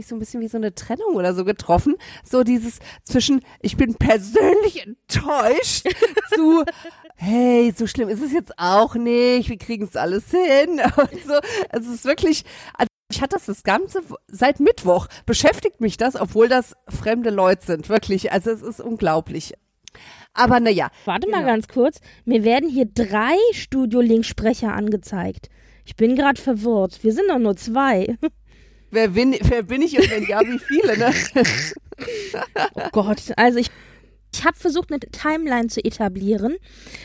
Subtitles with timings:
[0.00, 1.96] Wirklich so ein bisschen wie so eine Trennung oder so getroffen.
[2.24, 5.88] So dieses zwischen, ich bin persönlich enttäuscht
[6.34, 6.64] zu,
[7.16, 10.80] hey, so schlimm ist es jetzt auch nicht, wir kriegen es alles hin.
[10.96, 11.34] Und so,
[11.70, 16.48] es ist wirklich, also ich hatte das das Ganze seit Mittwoch, beschäftigt mich das, obwohl
[16.48, 18.32] das fremde Leute sind, wirklich.
[18.32, 19.54] Also es ist unglaublich.
[20.32, 20.90] Aber naja.
[21.04, 21.52] Warte mal Genau.
[21.52, 22.00] ganz kurz.
[22.24, 25.48] Mir werden hier drei Studio-Link-Sprecher angezeigt.
[25.84, 27.02] Ich bin gerade verwirrt.
[27.02, 28.16] Wir sind doch nur zwei.
[28.90, 31.14] Wer bin, wer bin ich und wenn ja, wie viele, ne?
[32.74, 33.20] Oh Gott.
[33.36, 33.70] Also ich,
[34.32, 36.56] ich habe versucht, eine Timeline zu etablieren,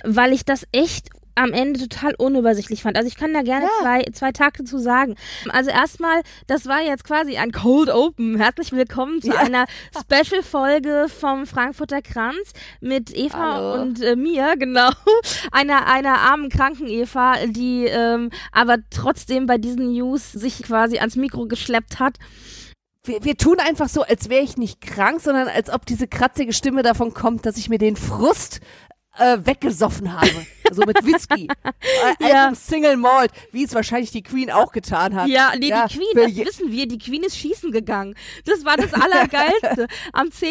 [0.03, 2.95] weil ich das echt am Ende total unübersichtlich fand.
[2.97, 3.72] Also ich kann da gerne Ja.
[3.81, 5.16] zwei, zwei Takte zu sagen.
[5.50, 8.38] Also erstmal, das war jetzt quasi ein Cold Open.
[8.38, 9.39] Herzlich willkommen zu Ja.
[9.39, 9.66] einer
[10.00, 13.81] Special-Folge vom Frankfurter Kranz mit Eva Hallo.
[13.81, 14.89] und äh, mir, genau.
[15.52, 21.16] Einer, einer armen kranken Eva, die ähm, aber trotzdem bei diesen News sich quasi ans
[21.16, 22.17] Mikro geschleppt hat.
[23.03, 26.53] wir, wir tun einfach so, als wäre ich nicht krank, sondern als ob diese kratzige
[26.53, 28.61] Stimme davon kommt, dass ich mir den Frust
[29.17, 30.30] äh, weggesoffen habe.
[30.71, 31.47] So mit Whisky.
[32.19, 32.53] äh, Ja.
[32.55, 35.27] Single Malt, wie es wahrscheinlich die Queen auch getan hat.
[35.27, 38.16] Ja, nee, Ja, die Queen, das wissen wir, die Queen ist schießen gegangen.
[38.45, 39.88] Das war das Allergeilste.
[40.13, 40.49] Am 10.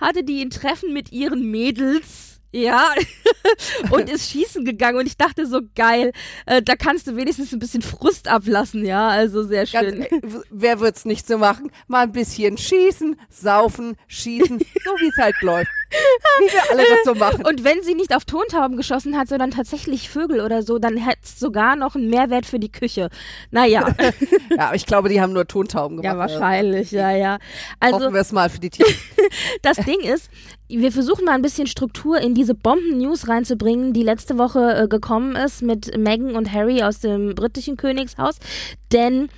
[0.00, 2.26] hatte die ein Treffen mit ihren Mädels.
[2.52, 2.92] Ja,
[3.92, 6.10] und ist schießen gegangen und ich dachte so geil,
[6.46, 10.02] äh, da kannst du wenigstens ein bisschen Frust ablassen, ja, also sehr Ganz, schön.
[10.02, 11.70] äh, w- wer wird's nicht so machen?
[11.86, 15.70] Mal ein bisschen schießen, saufen, schießen, so wie es halt läuft.
[15.90, 17.44] Wie wir alle das so machen.
[17.44, 21.20] Und wenn sie nicht auf Tontauben geschossen hat, sondern tatsächlich Vögel oder so, dann hätte
[21.24, 23.10] es sogar noch einen Mehrwert für die Küche.
[23.50, 23.94] Naja,
[24.50, 26.14] Ja, aber ich glaube, die haben nur Tontauben gemacht.
[26.14, 27.38] ja, wahrscheinlich, ja, ja.
[27.80, 28.88] Also, Hoffen wir es mal für die Tiere.
[29.62, 30.28] Das Ding ist,
[30.68, 35.36] wir versuchen mal ein bisschen Struktur in diese Bomben-News reinzubringen, die letzte Woche äh, gekommen
[35.36, 38.36] ist mit Meghan und Harry aus dem britischen Königshaus.
[38.92, 39.28] Denn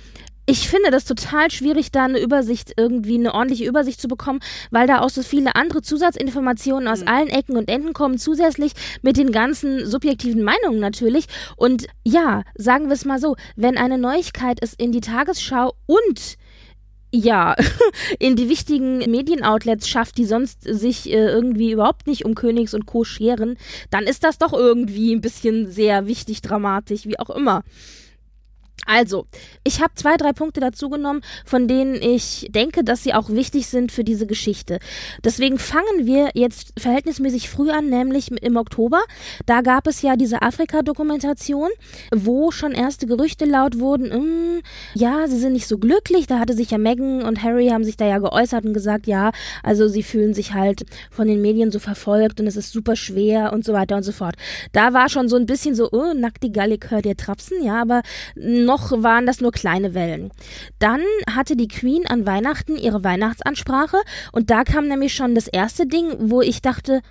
[0.45, 4.39] ich finde das total schwierig, da eine Übersicht, irgendwie eine ordentliche Übersicht zu bekommen,
[4.71, 9.17] weil da auch so viele andere Zusatzinformationen aus allen Ecken und Enden kommen, zusätzlich mit
[9.17, 11.27] den ganzen subjektiven Meinungen natürlich.
[11.55, 16.37] Und ja, sagen wir es mal so, wenn eine Neuigkeit es in die Tagesschau und
[17.15, 17.55] ja,
[18.19, 22.87] in die wichtigen Medienoutlets schafft, die sonst sich äh, irgendwie überhaupt nicht um Königs und
[22.87, 23.03] Co.
[23.03, 23.55] scheren,
[23.91, 27.63] dann ist das doch irgendwie ein bisschen sehr wichtig, dramatisch, wie auch immer.
[28.85, 29.25] Also,
[29.63, 33.67] ich habe zwei, drei Punkte dazu genommen, von denen ich denke, dass sie auch wichtig
[33.67, 34.79] sind für diese Geschichte.
[35.23, 39.01] Deswegen fangen wir jetzt verhältnismäßig früh an, nämlich im Oktober.
[39.45, 41.69] Da gab es ja diese Afrika-Dokumentation,
[42.13, 44.61] wo schon erste Gerüchte laut wurden, "Mm,
[44.93, 46.27] ja, sie sind nicht so glücklich.
[46.27, 49.31] Da hatte sich ja Meghan und Harry haben sich da ja geäußert und gesagt, ja,
[49.63, 53.53] also sie fühlen sich halt von den Medien so verfolgt und es ist super schwer
[53.53, 54.35] und so weiter und so fort.
[54.71, 57.81] Da war schon so ein bisschen so, oh, nackt die Gallig hört ihr Trapsen, ja,
[57.81, 58.01] aber
[58.81, 60.31] waren das nur kleine Wellen.
[60.79, 63.97] Dann hatte die Queen an Weihnachten ihre Weihnachtsansprache
[64.31, 67.01] und da kam nämlich schon das erste Ding, wo ich dachte,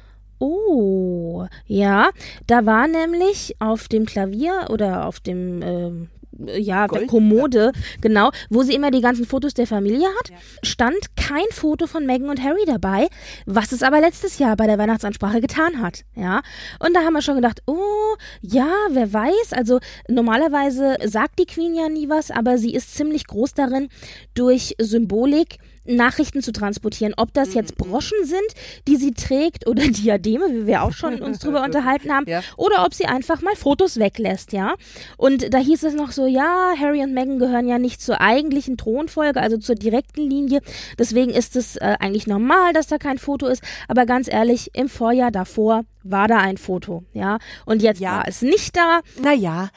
[0.44, 2.10] Oh, ja,
[2.48, 6.08] da war nämlich auf dem Klavier oder auf dem, ähm,
[6.38, 7.08] ja, Gold?
[7.08, 10.32] Kommode, genau, wo sie immer die ganzen Fotos der Familie hat,
[10.62, 13.08] stand kein Foto von Meghan und Harry dabei,
[13.46, 16.42] was es aber letztes Jahr bei der Weihnachtsansprache getan hat, ja.
[16.78, 19.78] Und da haben wir schon gedacht, oh, ja, wer weiß, also
[20.08, 23.88] normalerweise sagt die Queen ja nie was, aber sie ist ziemlich groß darin,
[24.34, 27.14] durch Symbolik Nachrichten zu transportieren.
[27.16, 28.40] Ob das jetzt Broschen sind,
[28.88, 32.42] die sie trägt oder Diademe, wie wir auch schon uns drüber unterhalten haben, Ja.
[32.56, 34.74] oder ob sie einfach mal Fotos weglässt, ja.
[35.16, 38.76] Und da hieß es noch so, ja, Harry und Meghan gehören ja nicht zur eigentlichen
[38.76, 40.60] Thronfolge, also zur direkten Linie.
[40.98, 43.62] Deswegen ist es äh, eigentlich normal, dass da kein Foto ist.
[43.88, 47.38] Aber ganz ehrlich, im Vorjahr davor war da ein Foto, ja.
[47.64, 48.16] Und jetzt Ja.
[48.18, 49.00] war es nicht da.
[49.22, 49.68] Naja,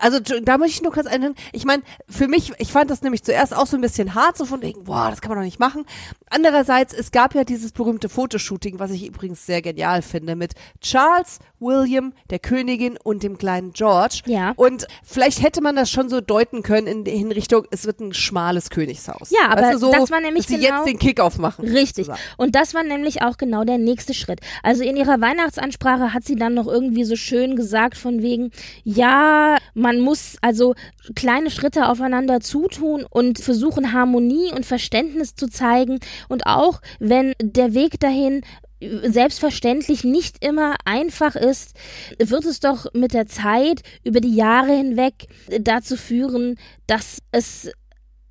[0.00, 3.22] also da möchte ich nur kurz einen, ich meine, für mich, ich fand das nämlich
[3.22, 5.60] zuerst auch so ein bisschen hart, so von wegen, boah, das kann man doch nicht
[5.60, 5.84] machen.
[6.34, 11.38] Andererseits, es gab ja dieses berühmte Fotoshooting, was ich übrigens sehr genial finde, mit Charles,
[11.60, 14.22] William, der Königin und dem kleinen George.
[14.24, 14.54] Ja.
[14.56, 18.14] Und vielleicht hätte man das schon so deuten können in, in Richtung, es wird ein
[18.14, 19.30] schmales Königshaus.
[19.30, 21.66] Ja, aber weißt du, so, das war nämlich dass sie genau- jetzt den Kickoff machen.
[21.68, 22.06] Richtig.
[22.06, 22.20] sozusagen.
[22.38, 24.40] Und das war nämlich auch genau der nächste Schritt.
[24.62, 28.50] Also in ihrer Weihnachtsansprache hat sie dann noch irgendwie so schön gesagt von wegen,
[28.84, 30.74] ja, man muss also
[31.14, 37.74] kleine Schritte aufeinander zutun und versuchen Harmonie und Verständnis zu zeigen und auch wenn der
[37.74, 38.42] Weg dahin
[39.04, 41.76] selbstverständlich nicht immer einfach ist,
[42.18, 45.28] wird es doch mit der Zeit über die Jahre hinweg
[45.60, 47.70] dazu führen, dass es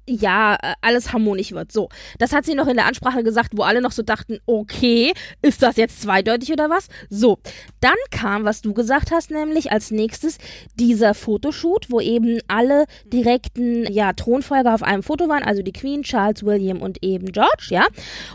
[0.08, 1.72] ja, äh, alles harmonisch wird.
[1.72, 1.90] So,
[2.20, 5.62] das hat sie noch in der Ansprache gesagt, wo alle noch so dachten, okay, ist
[5.62, 6.88] das jetzt zweideutig oder was?
[7.10, 7.40] So,
[7.80, 10.38] dann kam, was du gesagt hast, nämlich als nächstes
[10.80, 16.04] dieser Fotoshoot, wo eben alle direkten, ja, Thronfolger auf einem Foto waren, also die Queen,
[16.04, 17.88] Charles, William und eben George, ja.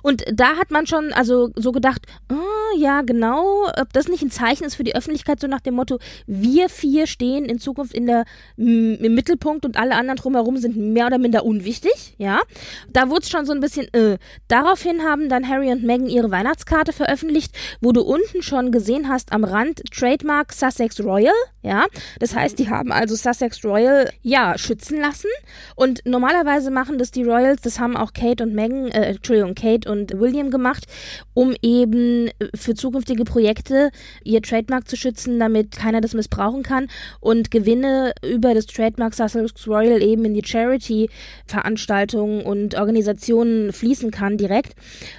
[0.02, 4.30] Und da hat man schon, also so gedacht, ah, ja, genau, ob das nicht ein
[4.30, 8.06] Zeichen ist für die Öffentlichkeit, so nach dem Motto, wir vier stehen in Zukunft in
[8.06, 8.24] der,
[8.56, 12.40] im Mittelpunkt und alle anderen drumherum sind mehr oder minder unwichtig, ja.
[12.92, 14.18] Da wurde es schon so ein bisschen, äh.
[14.48, 19.32] Daraufhin haben dann Harry und Meghan ihre Weihnachtskarte veröffentlicht, wo du unten schon gesehen hast
[19.32, 21.86] am Rand Trademark Sussex Royal, ja.
[22.20, 25.28] Das heißt, die haben also Sussex Royal, ja, schützen lassen.
[25.74, 29.90] Und normalerweise machen das die Royals, das haben auch Kate und Meghan, äh, Entschuldigung, Kate
[29.90, 30.86] und William gemacht,
[31.34, 33.90] um eben für zukünftige Projekte
[34.22, 36.88] ihr Trademark zu schützen, damit keiner das missbrauchen kann
[37.20, 40.42] und Gewinne über das Trademark Sussex Royal eben in die
[41.46, 44.74] Charity-Veranstaltungen und Organisationen fließen kann direkt.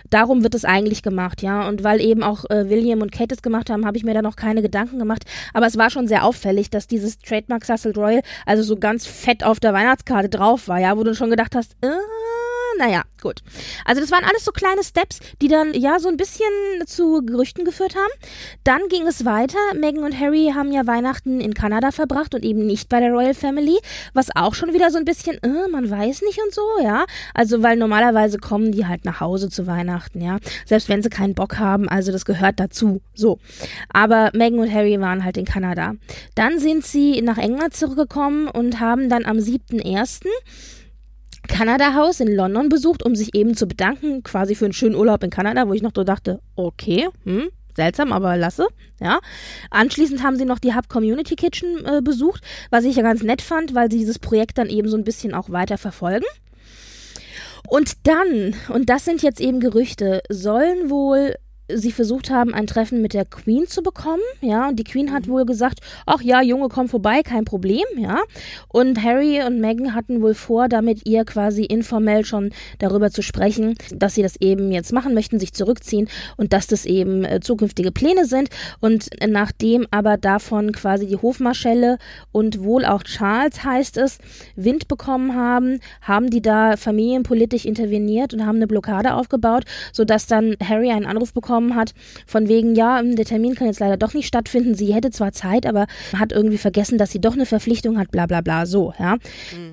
[0.09, 1.67] Darum wird es eigentlich gemacht, ja.
[1.67, 4.21] Und weil eben auch äh, William und Kate es gemacht haben, habe ich mir da
[4.21, 5.23] noch keine Gedanken gemacht.
[5.53, 9.43] Aber es war schon sehr auffällig, dass dieses Trademark Sussex Royal also so ganz fett
[9.43, 11.87] auf der Weihnachtskarte drauf war, ja, wo du schon gedacht hast, äh,
[12.77, 13.41] naja, gut.
[13.85, 16.47] Also das waren alles so kleine Steps, die dann ja so ein bisschen
[16.85, 18.11] zu Gerüchten geführt haben.
[18.63, 19.57] Dann ging es weiter.
[19.75, 23.33] Meghan und Harry haben ja Weihnachten in Kanada verbracht und eben nicht bei der Royal
[23.33, 23.77] Family,
[24.13, 27.05] was auch schon wieder so ein bisschen, äh, man weiß nicht und so, ja.
[27.33, 30.37] Also weil normalerweise kommen die halt nach Hause zu Weihnachten, ja.
[30.65, 33.39] Selbst wenn sie keinen Bock haben, also das gehört dazu, so.
[33.89, 35.93] Aber Meghan und Harry waren halt in Kanada.
[36.35, 40.25] Dann sind sie nach England zurückgekommen und haben dann am 7.1.
[41.47, 45.23] Kanada House in London besucht, um sich eben zu bedanken, quasi für einen schönen Urlaub
[45.23, 48.67] in Kanada, wo ich noch so dachte, okay, hm, seltsam, aber lasse,
[48.99, 49.19] ja.
[49.71, 53.41] Anschließend haben sie noch die Hub Community Kitchen äh, besucht, was ich ja ganz nett
[53.41, 56.25] fand, weil sie dieses Projekt dann eben so ein bisschen auch weiter verfolgen.
[57.67, 61.35] Und dann, und das sind jetzt eben Gerüchte, sollen wohl
[61.69, 65.27] sie versucht haben, ein Treffen mit der Queen zu bekommen, ja, und die Queen hat
[65.27, 68.19] wohl gesagt, ach ja, Junge, komm vorbei, kein Problem, ja.
[68.69, 73.75] Und Harry und Meghan hatten wohl vor, damit ihr quasi informell schon darüber zu sprechen,
[73.93, 77.91] dass sie das eben jetzt machen möchten, sich zurückziehen und dass das eben äh, zukünftige
[77.91, 78.49] Pläne sind.
[78.79, 81.97] Und nachdem aber davon quasi die Hofmarschelle
[82.31, 84.19] und wohl auch Charles heißt es,
[84.55, 90.55] Wind bekommen haben, haben die da familienpolitisch interveniert und haben eine Blockade aufgebaut, sodass dann
[90.63, 91.93] Harry einen Anruf bekommen hat,
[92.25, 94.75] von wegen, ja, der Termin kann jetzt leider doch nicht stattfinden.
[94.75, 98.25] Sie hätte zwar Zeit, aber hat irgendwie vergessen, dass sie doch eine Verpflichtung hat, bla
[98.25, 99.17] bla bla, so, ja.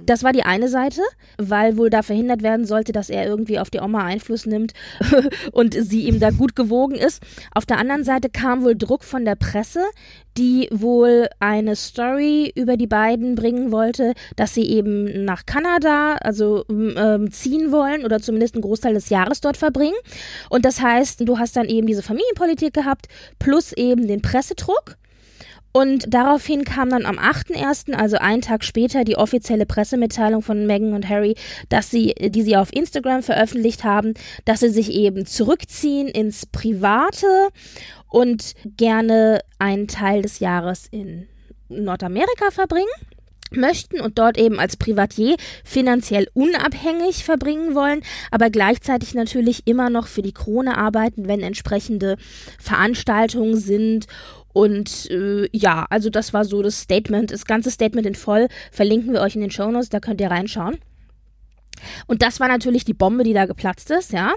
[0.06, 1.00] Das war die eine Seite,
[1.38, 4.72] weil wohl da verhindert werden sollte, dass er irgendwie auf die Oma Einfluss nimmt
[5.52, 7.22] und sie ihm da gut gewogen ist.
[7.54, 9.84] Auf der anderen Seite kam wohl Druck von der Presse,
[10.36, 16.64] die wohl eine Story über die beiden bringen wollte, dass sie eben nach Kanada, also
[16.69, 19.94] ähm, ziehen wollen oder zumindest einen Großteil des Jahres dort verbringen.
[20.50, 23.06] Und das heißt, du hast dann eben diese Familienpolitik gehabt,
[23.38, 24.96] plus eben den Pressedruck.
[25.76, 30.94] Und daraufhin kam dann am 8.1., also einen Tag später, die offizielle Pressemitteilung von Meghan
[30.94, 31.34] und Harry,
[31.69, 34.14] dass sie, die sie auf Instagram veröffentlicht haben,
[34.44, 37.48] dass sie sich eben zurückziehen ins Private
[38.08, 41.26] und gerne einen Teil des Jahres in
[41.69, 42.86] Nordamerika verbringen
[43.50, 50.06] möchten und dort eben als Privatier finanziell unabhängig verbringen wollen, aber gleichzeitig natürlich immer noch
[50.06, 52.16] für die Krone arbeiten, wenn entsprechende
[52.58, 54.06] Veranstaltungen sind
[54.55, 59.13] und äh, ja, also das war so das Statement, das ganze Statement in voll verlinken
[59.13, 60.79] wir euch in den Shownotes, da könnt ihr reinschauen.
[62.06, 64.32] Und das war natürlich die Bombe, die da geplatzt ist, ja.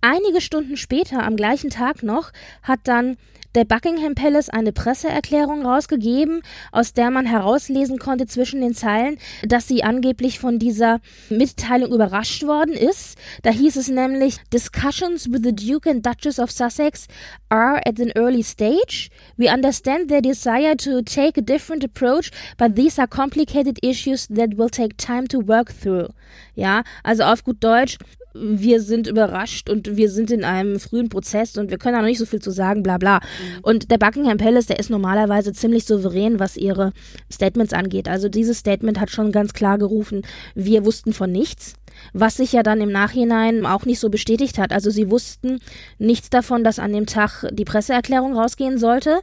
[0.00, 2.32] Einige Stunden später, am gleichen Tag noch,
[2.62, 3.18] hat dann
[3.58, 9.66] der Buckingham Palace eine Presseerklärung rausgegeben, aus der man herauslesen konnte zwischen den Zeilen, dass
[9.66, 13.18] sie angeblich von dieser Mitteilung überrascht worden ist.
[13.42, 17.08] Da hieß es nämlich, Discussions with the Duke and Duchess of Sussex
[17.48, 19.10] are at an early stage.
[19.36, 24.56] We understand their desire to take a different approach, but these are complicated issues that
[24.56, 26.10] will take time to work through.
[26.54, 27.98] Ja, also auf gut Deutsch,
[28.34, 32.08] wir sind überrascht und wir sind in einem frühen Prozess und wir können da noch
[32.08, 33.16] nicht so viel zu sagen, bla bla.
[33.16, 33.58] Mhm.
[33.62, 36.92] Und der Buckingham Palace, der ist normalerweise ziemlich souverän, was ihre
[37.32, 38.08] Statements angeht.
[38.08, 40.22] Also dieses Statement hat schon ganz klar gerufen,
[40.54, 41.74] wir wussten von nichts
[42.12, 44.72] was sich ja dann im Nachhinein auch nicht so bestätigt hat.
[44.72, 45.58] Also sie wussten
[45.98, 49.20] nichts davon, dass an dem Tag die Presseerklärung rausgehen sollte,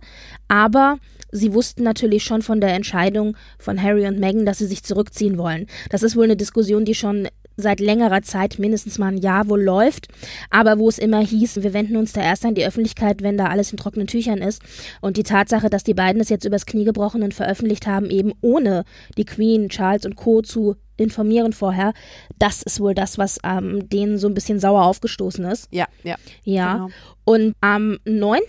[0.48, 0.98] aber
[1.32, 5.38] sie wussten natürlich schon von der Entscheidung von Harry und Meghan, dass sie sich zurückziehen
[5.38, 5.68] wollen.
[5.90, 9.62] Das ist wohl eine Diskussion, die schon seit längerer Zeit, mindestens mal ein Jahr wohl
[9.62, 10.08] läuft,
[10.50, 13.48] aber wo es immer hieß, wir wenden uns da erst an die Öffentlichkeit, wenn da
[13.48, 14.62] alles in trockenen Tüchern ist.
[15.02, 18.34] Und die Tatsache, dass die beiden es jetzt übers Knie gebrochen und veröffentlicht haben, eben
[18.42, 18.84] ohne
[19.18, 20.42] die Queen, Charles und Co.
[20.42, 21.94] zu informieren vorher,
[22.40, 25.68] das ist wohl das, was ähm, denen so ein bisschen sauer aufgestoßen ist.
[25.72, 26.16] Ja, ja.
[26.44, 26.74] Ja.
[26.74, 26.90] Genau.
[27.26, 28.42] Und am 9.8.,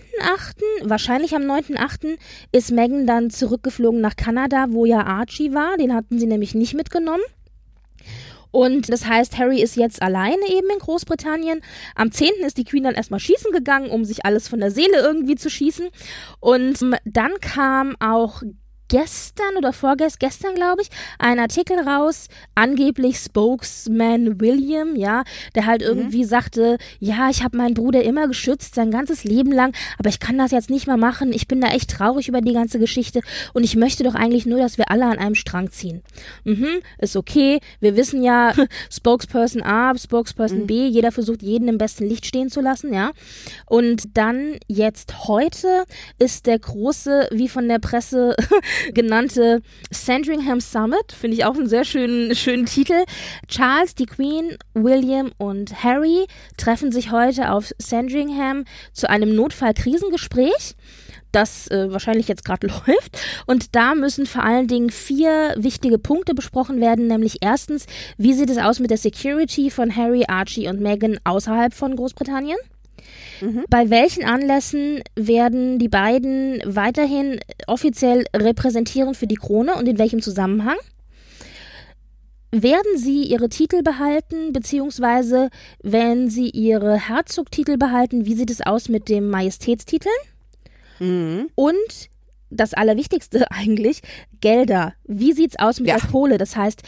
[0.83, 2.17] wahrscheinlich am 9.8.,
[2.51, 5.77] ist Megan dann zurückgeflogen nach Kanada, wo ja Archie war.
[5.77, 7.23] Den hatten sie nämlich nicht mitgenommen.
[8.51, 11.61] Und das heißt, Harry ist jetzt alleine eben in Großbritannien.
[11.95, 12.29] Am 10.
[12.45, 15.49] ist die Queen dann erstmal schießen gegangen, um sich alles von der Seele irgendwie zu
[15.49, 15.89] schießen.
[16.39, 18.41] Und dann kam auch
[18.89, 20.89] gestern oder vorgestern, glaube ich,
[21.19, 25.23] ein Artikel raus, angeblich Spokesman William, ja,
[25.55, 25.87] der halt mhm.
[25.87, 26.27] irgendwie mhm.
[26.27, 30.37] sagte, ja, ich habe meinen Bruder immer geschützt, sein ganzes Leben lang, aber ich kann
[30.37, 31.33] das jetzt nicht mehr machen.
[31.33, 33.21] Ich bin da echt traurig über die ganze Geschichte
[33.53, 36.01] und ich möchte doch eigentlich nur, dass wir alle an einem Strang ziehen.
[36.43, 37.59] Mhm, ist okay.
[37.79, 38.53] Wir wissen ja,
[38.91, 40.67] Spokesperson A, Spokesperson mhm.
[40.67, 43.11] B, jeder versucht, jeden im besten Licht stehen zu lassen, ja.
[43.65, 45.83] Und dann jetzt heute
[46.19, 48.35] ist der große, wie von der Presse
[48.93, 51.11] genannte Sandringham Summit.
[51.11, 53.03] Finde ich auch einen sehr schönen, schönen Titel.
[53.47, 56.25] Charles, die Queen, William und Harry
[56.57, 60.75] treffen sich heute auf Sandringham zu einem Notfallkrisengespräch
[61.31, 63.19] das äh, wahrscheinlich jetzt gerade läuft.
[63.45, 67.85] Und da müssen vor allen Dingen vier wichtige Punkte besprochen werden, nämlich erstens,
[68.17, 72.57] wie sieht es aus mit der Security von Harry, Archie und Meghan außerhalb von Großbritannien?
[73.41, 73.65] Mhm.
[73.69, 80.21] Bei welchen Anlässen werden die beiden weiterhin offiziell repräsentieren für die Krone und in welchem
[80.21, 80.77] Zusammenhang?
[82.51, 85.49] Werden sie ihre Titel behalten, beziehungsweise
[85.83, 90.09] wenn sie ihre Herzogtitel behalten, wie sieht es aus mit dem Majestätstitel?
[90.99, 91.49] Mhm.
[91.55, 92.09] Und
[92.49, 94.01] das Allerwichtigste eigentlich,
[94.39, 94.93] Gelder.
[95.05, 95.97] Wie sieht es aus mit ja.
[95.97, 96.37] der Kohle?
[96.37, 96.83] Das heißt,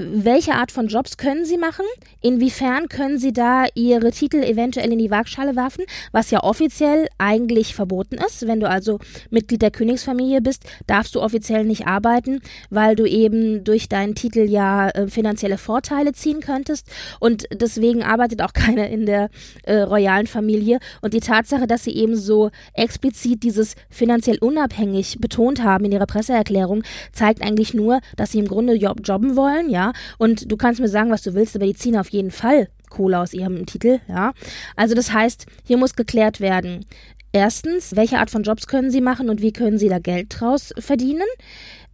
[0.00, 1.84] welche Art von Jobs können sie machen?
[2.22, 7.74] Inwiefern können sie da ihre Titel eventuell in die Waagschale werfen, was ja offiziell eigentlich
[7.74, 8.46] verboten ist.
[8.46, 8.98] Wenn du also
[9.30, 12.40] Mitglied der Königsfamilie bist, darfst du offiziell nicht arbeiten,
[12.70, 16.88] weil du eben durch deinen Titel ja äh, finanzielle Vorteile ziehen könntest.
[17.18, 19.28] Und deswegen arbeitet auch keiner in der
[19.64, 20.78] äh, royalen Familie.
[21.02, 26.06] Und die Tatsache, dass sie eben so explizit dieses finanziell unabhängig betont haben in ihrer
[26.06, 30.80] Presseerklärung, zeigt eigentlich nur, dass sie im Grunde job jobben wollen, ja, und du kannst
[30.80, 34.00] mir sagen, was du willst, aber die ziehen auf jeden Fall Kohle aus ihrem Titel,
[34.08, 34.32] ja.
[34.76, 36.84] Also das heißt, hier muss geklärt werden.
[37.32, 40.74] Erstens, welche Art von Jobs können sie machen und wie können sie da Geld draus
[40.78, 41.26] verdienen?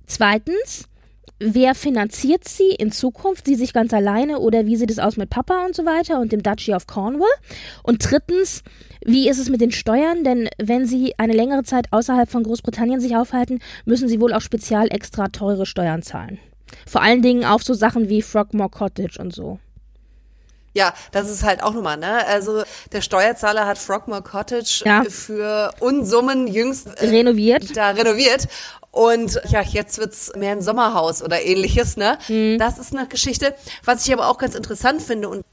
[0.07, 0.88] Zweitens,
[1.38, 3.45] wer finanziert sie in Zukunft?
[3.45, 6.33] Sie sich ganz alleine oder wie sieht es aus mit Papa und so weiter und
[6.33, 7.29] dem Duchy of Cornwall?
[7.83, 8.62] Und drittens,
[9.05, 10.25] wie ist es mit den Steuern?
[10.25, 14.41] Denn wenn sie eine längere Zeit außerhalb von Großbritannien sich aufhalten, müssen sie wohl auch
[14.41, 16.38] spezial extra teure Steuern zahlen.
[16.87, 19.58] Vor allen Dingen auf so Sachen wie Frogmore Cottage und so.
[20.76, 22.26] Ja, das ist halt auch nochmal, ne?
[22.26, 25.04] Also der Steuerzahler hat Frogmore Cottage ja.
[25.08, 27.75] für Unsummen jüngst äh, renoviert.
[27.75, 28.46] Da renoviert.
[28.90, 32.18] Und ja, jetzt wird's mehr ein Sommerhaus oder ähnliches, ne?
[32.28, 32.58] Mhm.
[32.58, 33.54] Das ist eine Geschichte.
[33.85, 35.44] Was ich aber auch ganz interessant finde und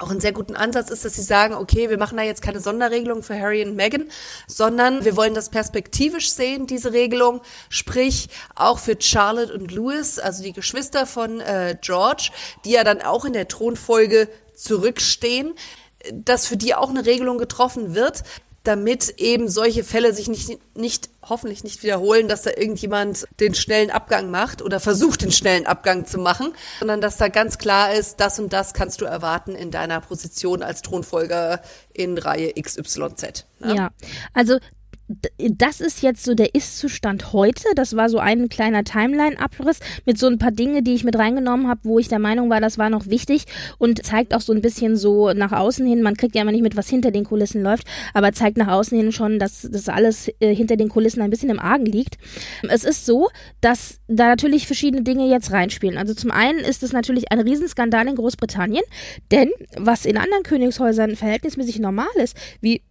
[0.00, 2.60] auch einen sehr guten Ansatz ist, dass sie sagen, okay, wir machen da jetzt keine
[2.60, 4.08] Sonderregelung für Harry und Meghan,
[4.46, 10.42] sondern wir wollen das perspektivisch sehen, diese Regelung, sprich auch für Charlotte und Louis, also
[10.42, 12.30] die Geschwister von äh, George,
[12.64, 15.54] die ja dann auch in der Thronfolge zurückstehen,
[16.12, 18.22] dass für die auch eine Regelung getroffen wird,
[18.68, 23.90] damit eben solche Fälle sich nicht, nicht, hoffentlich nicht wiederholen, dass da irgendjemand den schnellen
[23.90, 28.20] Abgang macht oder versucht, den schnellen Abgang zu machen, sondern dass da ganz klar ist,
[28.20, 31.62] das und das kannst du erwarten in deiner Position als Thronfolger
[31.94, 33.46] in Reihe XYZ.
[33.60, 33.74] Ne?
[33.74, 33.90] Ja,
[34.34, 34.58] also
[35.08, 37.64] das ist jetzt so der Ist-Zustand heute.
[37.74, 41.66] Das war so ein kleiner Timeline-Abriss mit so ein paar Dinge, die ich mit reingenommen
[41.68, 43.44] habe, wo ich der Meinung war, das war noch wichtig
[43.78, 46.02] und zeigt auch so ein bisschen so nach außen hin.
[46.02, 48.96] Man kriegt ja immer nicht mit, was hinter den Kulissen läuft, aber zeigt nach außen
[48.96, 52.18] hin schon, dass das alles äh, hinter den Kulissen ein bisschen im Argen liegt.
[52.68, 53.28] Es ist so,
[53.60, 55.96] dass da natürlich verschiedene Dinge jetzt reinspielen.
[55.96, 58.84] Also zum einen ist es natürlich ein Riesenskandal in Großbritannien,
[59.30, 62.82] denn was in anderen Königshäusern verhältnismäßig normal ist, wie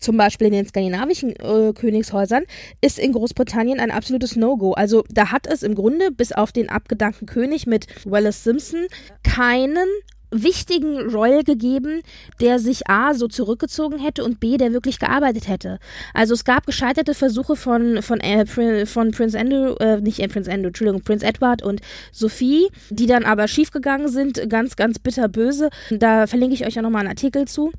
[0.00, 2.44] zum Beispiel in den skandinavischen äh, Königshäusern,
[2.80, 4.72] ist in Großbritannien ein absolutes No-Go.
[4.72, 8.86] Also da hat es im Grunde bis auf den abgedankten König mit Wallace Simpson
[9.22, 9.86] keinen
[10.30, 12.02] wichtigen Royal gegeben,
[12.40, 15.78] der sich A so zurückgezogen hätte und B, der wirklich gearbeitet hätte.
[16.14, 18.46] Also es gab gescheiterte Versuche von, von, äh,
[18.86, 21.80] von Prince Andrew, äh, nicht äh, Prince Andrew, Entschuldigung, Prince Edward und
[22.12, 25.70] Sophie, die dann aber schiefgegangen sind, ganz, ganz bitterböse.
[25.90, 27.72] Da verlinke ich euch ja nochmal einen Artikel zu.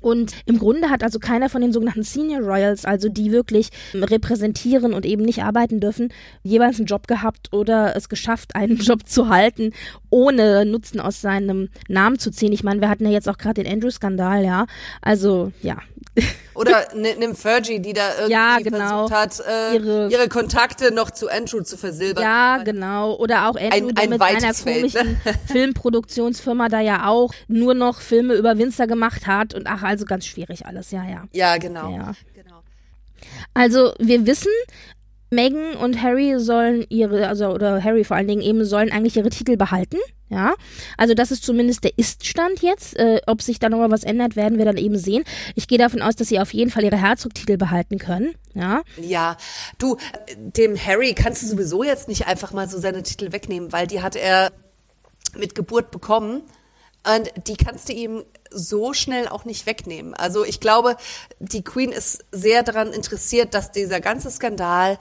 [0.00, 4.94] Und im Grunde hat also keiner von den sogenannten Senior Royals, also die wirklich repräsentieren
[4.94, 6.12] und eben nicht arbeiten dürfen,
[6.42, 9.72] jeweils einen Job gehabt oder es geschafft, einen Job zu halten,
[10.10, 12.52] ohne Nutzen aus seinem Namen zu ziehen.
[12.52, 14.66] Ich meine, wir hatten ja jetzt auch gerade den Andrew-Skandal, ja.
[15.00, 15.78] Also, ja.
[16.54, 19.06] Oder nimm Fergie, die da irgendwie ja, genau.
[19.06, 22.24] versucht hat, äh, ihre, ihre, Kontakte noch zu Andrew zu versilbern.
[22.24, 23.14] Ja, genau.
[23.16, 25.34] Oder auch Andrew, ein, ein mit seiner komischen ne?
[25.52, 29.52] Filmproduktionsfirma da ja auch nur noch Filme über Winzer gemacht hat.
[29.54, 31.24] Und ach, also ganz schwierig alles, ja, ja.
[31.32, 31.90] Ja, genau.
[31.90, 32.12] Ja.
[32.34, 32.62] genau.
[33.52, 34.52] Also wir wissen,
[35.30, 39.30] Meghan und Harry sollen ihre, also oder Harry vor allen Dingen eben sollen eigentlich ihre
[39.30, 39.98] Titel behalten.
[40.28, 40.54] Ja,
[40.96, 42.98] also das ist zumindest der Ist-Stand jetzt.
[42.98, 45.22] Äh, ob sich da nochmal was ändert, werden wir dann eben sehen.
[45.54, 48.34] Ich gehe davon aus, dass sie auf jeden Fall ihre Herzogtitel behalten können.
[48.54, 48.82] Ja.
[49.00, 49.36] Ja,
[49.78, 49.96] du,
[50.36, 54.02] dem Harry kannst du sowieso jetzt nicht einfach mal so seine Titel wegnehmen, weil die
[54.02, 54.50] hat er
[55.36, 56.42] mit Geburt bekommen.
[57.14, 60.14] Und die kannst du ihm so schnell auch nicht wegnehmen.
[60.14, 60.96] Also ich glaube,
[61.38, 64.98] die Queen ist sehr daran interessiert, dass dieser ganze Skandal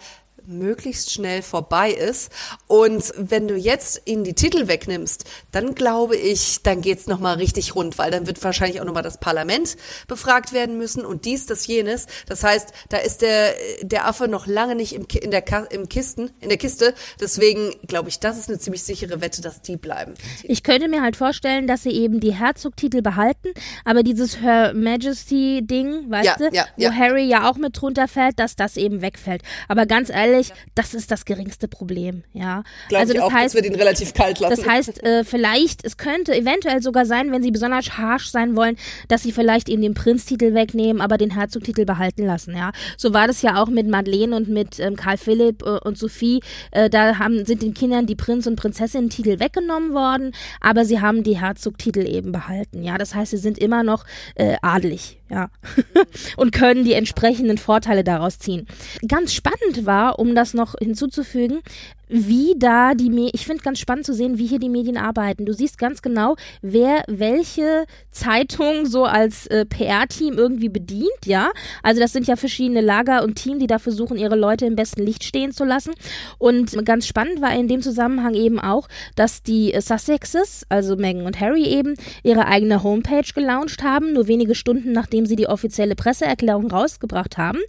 [0.48, 2.32] möglichst schnell vorbei ist.
[2.68, 7.36] Und wenn du jetzt ihnen die Titel wegnimmst, dann glaube ich, dann geht's noch mal
[7.36, 11.26] richtig rund, weil dann wird wahrscheinlich auch noch mal das Parlament befragt werden müssen und
[11.26, 12.08] dies, das, jenes.
[12.28, 16.32] Das heißt, da ist der, der Affe noch lange nicht im, in, der, im Kisten,
[16.42, 16.94] in der Kiste.
[17.20, 20.14] Deswegen glaube ich, das ist eine ziemlich sichere Wette, dass die bleiben.
[20.44, 23.50] Ich könnte mir halt vorstellen, dass sie eben die Herzogtitel behalten,
[23.84, 26.92] aber dieses Her Majesty Ding, weißt ja, du, ja, wo ja.
[26.92, 29.42] Harry ja auch mit drunter fällt, dass das eben wegfällt.
[29.68, 32.64] Aber ganz ehrlich, ehrlich, das ist das geringste Problem, ja.
[32.90, 34.56] Glaube also das auch, heißt, dass wir den relativ kalt lassen.
[34.56, 38.78] Das heißt, äh, vielleicht, es könnte eventuell sogar sein, wenn sie besonders harsh sein wollen,
[39.08, 42.72] dass sie vielleicht eben den Prinztitel wegnehmen, aber den Herzogtitel behalten lassen, ja.
[42.98, 46.42] So war das ja auch mit Madeleine und mit ähm, Karl Philipp äh, und Sophie.
[46.72, 51.24] Äh, da haben, sind den Kindern die Prinz- und Prinzessinnen-Titel weggenommen worden, aber sie haben
[51.24, 52.98] die Herzogtitel eben behalten, ja.
[52.98, 55.50] Das heißt, sie sind immer noch äh, adelig, ja.
[56.38, 58.68] und können die entsprechenden Vorteile daraus ziehen.
[59.08, 61.62] Ganz spannend war, um das noch hinzuzufügen,
[62.08, 65.46] wie da die Medien, ich finde ganz spannend zu sehen, wie hier die Medien arbeiten.
[65.46, 71.52] Du siehst ganz genau, wer welche Zeitung so als äh, PR-Team irgendwie bedient, ja.
[71.82, 75.02] Also das sind ja verschiedene Lager und Team, die da versuchen, ihre Leute im besten
[75.04, 75.94] Licht stehen zu lassen.
[76.38, 81.26] Und ganz spannend war in dem Zusammenhang eben auch, dass die äh, Sussexes, also Meghan
[81.26, 85.96] und Harry eben, ihre eigene Homepage gelauncht haben, nur wenige Stunden nachdem sie die offizielle
[85.96, 87.60] Presseerklärung rausgebracht haben.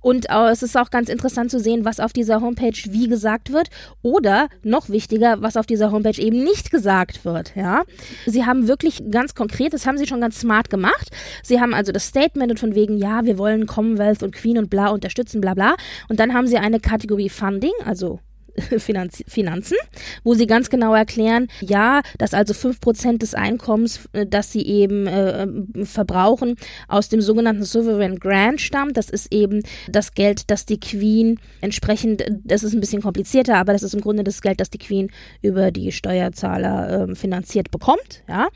[0.00, 3.52] Und äh, es ist auch ganz interessant zu sehen, was auf dieser Homepage wie gesagt
[3.52, 3.68] wird
[4.02, 7.56] oder noch wichtiger, was auf dieser Homepage eben nicht gesagt wird.
[7.56, 7.82] Ja,
[8.26, 11.10] sie haben wirklich ganz konkret, das haben sie schon ganz smart gemacht.
[11.42, 14.88] Sie haben also das Statement von wegen, ja, wir wollen Commonwealth und Queen und bla
[14.88, 15.74] unterstützen, bla bla.
[16.08, 18.20] Und dann haben sie eine Kategorie Funding, also
[18.78, 19.76] Finanz Finanzen,
[20.24, 24.66] wo sie ganz genau erklären, ja, dass also fünf Prozent des Einkommens, äh, das sie
[24.66, 25.46] eben äh,
[25.84, 26.56] verbrauchen,
[26.88, 28.96] aus dem sogenannten Sovereign Grant stammt.
[28.96, 33.72] Das ist eben das Geld, das die Queen entsprechend, das ist ein bisschen komplizierter, aber
[33.72, 35.10] das ist im Grunde das Geld, das die Queen
[35.40, 38.22] über die Steuerzahler äh, finanziert bekommt.
[38.28, 38.48] Ja?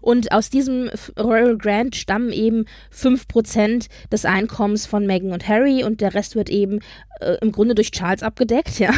[0.00, 5.84] Und aus diesem Royal Grant stammen eben fünf Prozent des Einkommens von Meghan und Harry
[5.84, 6.80] und der Rest wird eben
[7.20, 8.92] äh, im Grunde durch Charles abgedeckt, ja,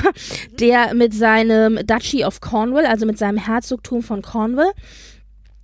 [0.58, 4.72] der mit seinem Duchy of Cornwall, also mit seinem Herzogtum von Cornwall,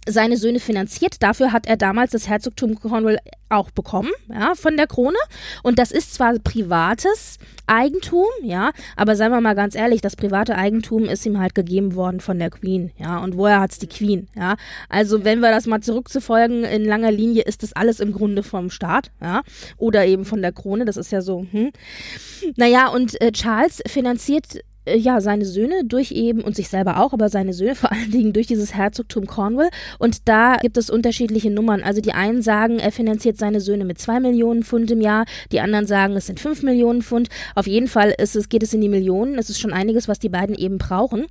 [0.07, 1.23] seine Söhne finanziert.
[1.23, 5.19] Dafür hat er damals das Herzogtum Cornwall auch bekommen, ja, von der Krone.
[5.63, 10.57] Und das ist zwar privates Eigentum, ja, aber seien wir mal ganz ehrlich, das private
[10.57, 13.19] Eigentum ist ihm halt gegeben worden von der Queen, ja.
[13.19, 14.57] Und woher hat's die Queen, ja?
[14.89, 18.71] Also wenn wir das mal zurückzufolgen in langer Linie, ist das alles im Grunde vom
[18.71, 19.43] Staat, ja,
[19.77, 20.85] oder eben von der Krone.
[20.85, 21.47] Das ist ja so.
[21.51, 21.71] Hm.
[22.57, 27.13] Naja, und äh, Charles finanziert äh, ja, seine Söhne durch eben und sich selber auch,
[27.13, 29.71] aber seine Söhne vor allen Dingen durch dieses Herzogtum Cornwall.
[29.99, 31.83] Und da gibt es unterschiedliche Nummern.
[31.83, 35.61] Also die einen sagen, er finanziert seine Söhne mit zwei Millionen Pfund im Jahr, die
[35.61, 37.29] anderen sagen, es sind fünf Millionen Pfund.
[37.55, 39.39] Auf jeden Fall ist es, geht es in die Millionen.
[39.39, 41.27] Es ist schon einiges, was die beiden eben brauchen.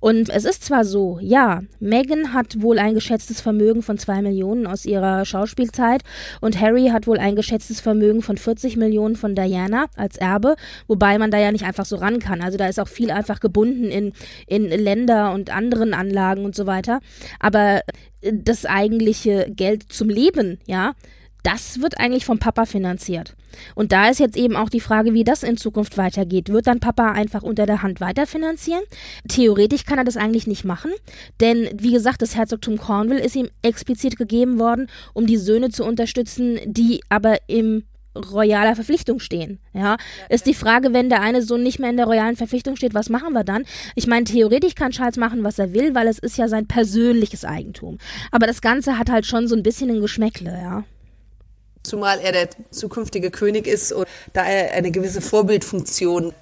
[0.00, 4.66] Und es ist zwar so, ja, Meghan hat wohl ein geschätztes Vermögen von zwei Millionen
[4.66, 6.02] aus ihrer Schauspielzeit
[6.40, 11.18] und Harry hat wohl ein geschätztes Vermögen von 40 Millionen von Diana als Erbe, wobei
[11.18, 12.40] man da ja nicht einfach so ran kann.
[12.40, 14.12] Also da ist auch viel einfach gebunden in,
[14.46, 17.00] in Länder und anderen Anlagen und so weiter.
[17.40, 17.82] Aber
[18.20, 20.94] äh, das eigentliche Geld zum Leben, ja,
[21.44, 23.36] das wird eigentlich vom Papa finanziert.
[23.74, 26.48] Und da ist jetzt eben auch die Frage, wie das in Zukunft weitergeht.
[26.48, 28.82] Wird dann Papa einfach unter der Hand weiterfinanzieren?
[29.28, 30.90] Theoretisch kann er das eigentlich nicht machen,
[31.40, 35.84] denn wie gesagt, das Herzogtum Cornwall ist ihm explizit gegeben worden, um die Söhne zu
[35.84, 37.84] unterstützen, die aber im
[38.16, 39.58] royaler Verpflichtung stehen.
[39.72, 39.96] Ja,
[40.28, 43.08] ist die Frage, wenn der eine Sohn nicht mehr in der royalen Verpflichtung steht, was
[43.08, 43.64] machen wir dann?
[43.94, 47.44] Ich meine, theoretisch kann Charles machen, was er will, weil es ist ja sein persönliches
[47.44, 47.98] Eigentum.
[48.30, 50.84] Aber das Ganze hat halt schon so ein bisschen ein Geschmäckle, ja.
[51.82, 56.32] Zumal er der zukünftige König ist und da er eine gewisse Vorbildfunktion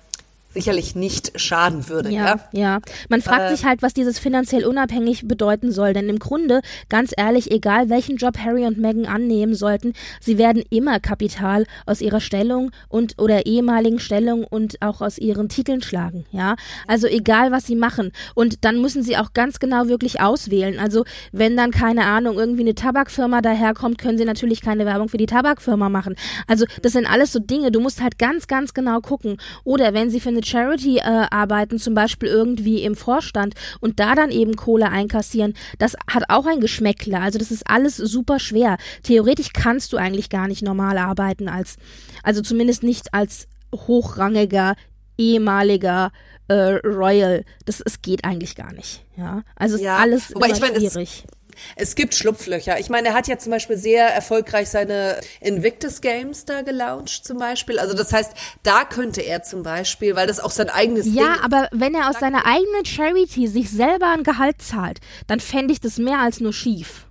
[0.52, 2.10] sicherlich nicht schaden würde.
[2.10, 2.40] Ja, ja.
[2.52, 2.80] ja.
[3.08, 5.92] Man fragt äh, sich halt, was dieses finanziell unabhängig bedeuten soll.
[5.92, 10.62] Denn im Grunde, ganz ehrlich, egal welchen Job Harry und Meghan annehmen sollten, sie werden
[10.70, 16.24] immer Kapital aus ihrer Stellung und oder ehemaligen Stellung und auch aus ihren Titeln schlagen.
[16.30, 18.12] Ja, also egal was sie machen.
[18.34, 20.78] Und dann müssen sie auch ganz genau wirklich auswählen.
[20.78, 25.18] Also wenn dann keine Ahnung irgendwie eine Tabakfirma daherkommt, können sie natürlich keine Werbung für
[25.18, 26.14] die Tabakfirma machen.
[26.46, 27.70] Also das sind alles so Dinge.
[27.70, 29.38] Du musst halt ganz, ganz genau gucken.
[29.64, 34.14] Oder wenn sie für eine Charity äh, arbeiten, zum Beispiel irgendwie im Vorstand und da
[34.14, 37.20] dann eben Kohle einkassieren, das hat auch ein Geschmäckle.
[37.20, 38.76] Also das ist alles super schwer.
[39.02, 41.76] Theoretisch kannst du eigentlich gar nicht normal arbeiten als,
[42.22, 44.74] also zumindest nicht als hochrangiger
[45.18, 46.10] ehemaliger
[46.48, 47.44] äh, Royal.
[47.64, 49.04] Das, es geht eigentlich gar nicht.
[49.16, 51.24] Ja, also es ja, ist alles aber ich mein, schwierig.
[51.26, 51.41] Es
[51.76, 52.78] es gibt Schlupflöcher.
[52.78, 57.38] Ich meine, er hat ja zum Beispiel sehr erfolgreich seine Invictus Games da gelauncht zum
[57.38, 57.78] Beispiel.
[57.78, 61.42] Also das heißt, da könnte er zum Beispiel, weil das auch sein eigenes Ja, Ding
[61.42, 65.80] aber wenn er aus seiner eigenen Charity sich selber ein Gehalt zahlt, dann fände ich
[65.80, 67.06] das mehr als nur schief.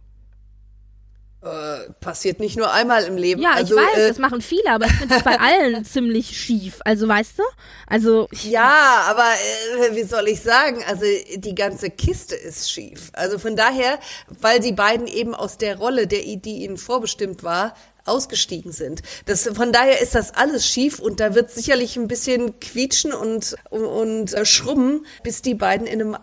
[1.44, 3.42] Äh, passiert nicht nur einmal im Leben.
[3.42, 6.38] Ja, also, ich weiß, äh, das machen viele, aber ich finde es bei allen ziemlich
[6.38, 6.80] schief.
[6.86, 7.44] Also, weißt du?
[7.88, 8.28] Also.
[8.44, 10.84] Ja, aber äh, wie soll ich sagen?
[10.88, 11.04] Also,
[11.36, 13.10] die ganze Kiste ist schief.
[13.14, 13.98] Also von daher,
[14.40, 17.74] weil die beiden eben aus der Rolle, der, die ihnen vorbestimmt war,
[18.06, 19.02] ausgestiegen sind.
[19.26, 23.56] Das, von daher ist das alles schief und da wird sicherlich ein bisschen quietschen und,
[23.70, 26.18] und, und äh, schrubben, bis die beiden in einem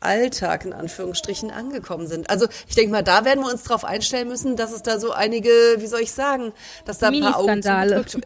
[0.00, 2.30] Alltag in Anführungsstrichen angekommen sind.
[2.30, 5.12] Also ich denke mal, da werden wir uns darauf einstellen müssen, dass es da so
[5.12, 6.52] einige, wie soll ich sagen,
[6.84, 8.18] dass da ein paar Augen zugedrückt,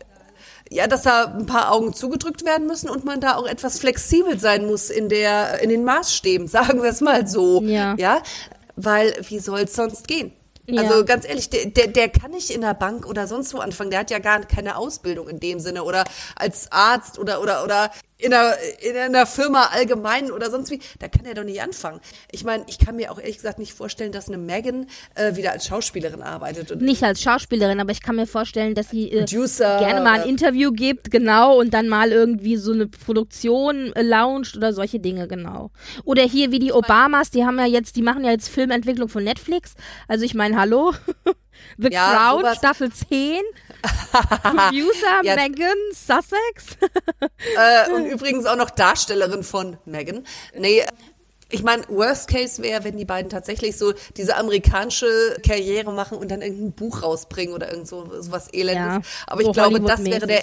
[0.71, 4.39] ja, dass da ein paar Augen zugedrückt werden müssen und man da auch etwas flexibel
[4.39, 7.63] sein muss in der in den Maßstäben, sagen wir es mal so.
[7.63, 7.95] Ja.
[7.99, 8.23] ja?
[8.77, 10.33] Weil wie soll es sonst gehen?
[10.67, 10.83] Ja.
[10.83, 13.91] Also ganz ehrlich, der, der, der kann nicht in der Bank oder sonst wo anfangen.
[13.91, 16.05] Der hat ja gar keine Ausbildung in dem Sinne oder
[16.37, 17.91] als Arzt oder oder oder
[18.23, 22.01] in einer, in einer Firma allgemein oder sonst wie, da kann er doch nicht anfangen.
[22.31, 25.53] Ich meine, ich kann mir auch ehrlich gesagt nicht vorstellen, dass eine Megan äh, wieder
[25.53, 26.71] als Schauspielerin arbeitet.
[26.71, 30.29] Und nicht als Schauspielerin, aber ich kann mir vorstellen, dass sie äh, gerne mal ein
[30.29, 35.27] Interview gibt, genau, und dann mal irgendwie so eine Produktion äh, launcht oder solche Dinge,
[35.27, 35.71] genau.
[36.05, 39.25] Oder hier wie die Obamas, die haben ja jetzt, die machen ja jetzt Filmentwicklung von
[39.25, 39.75] Netflix.
[40.07, 40.93] Also ich meine, hallo.
[41.79, 42.55] The ja, Crown.
[42.57, 43.41] Staffel 10.
[44.13, 45.37] Producer ja.
[45.37, 46.77] Megan Sussex.
[47.57, 50.25] äh, und übrigens auch noch Darstellerin von Megan.
[50.57, 50.85] Nee,
[51.53, 56.31] ich meine, Worst Case wäre, wenn die beiden tatsächlich so diese amerikanische Karriere machen und
[56.31, 58.77] dann irgendein Buch rausbringen oder irgend so, so was Elendes.
[58.77, 60.43] Ja, Aber ich glaube, das wäre der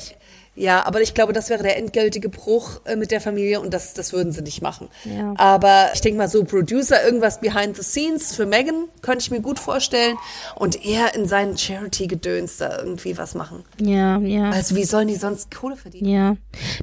[0.55, 3.93] ja, aber ich glaube, das wäre der endgültige Bruch äh, mit der Familie und das,
[3.93, 4.89] das würden sie nicht machen.
[5.05, 5.33] Ja.
[5.37, 9.41] Aber ich denke mal so Producer, irgendwas behind the scenes für Megan, könnte ich mir
[9.41, 10.17] gut vorstellen.
[10.55, 13.63] Und er in seinen Charity-Gedöns da irgendwie was machen.
[13.79, 14.49] Ja, ja.
[14.49, 16.09] Also wie sollen die sonst Kohle verdienen?
[16.09, 16.35] Ja.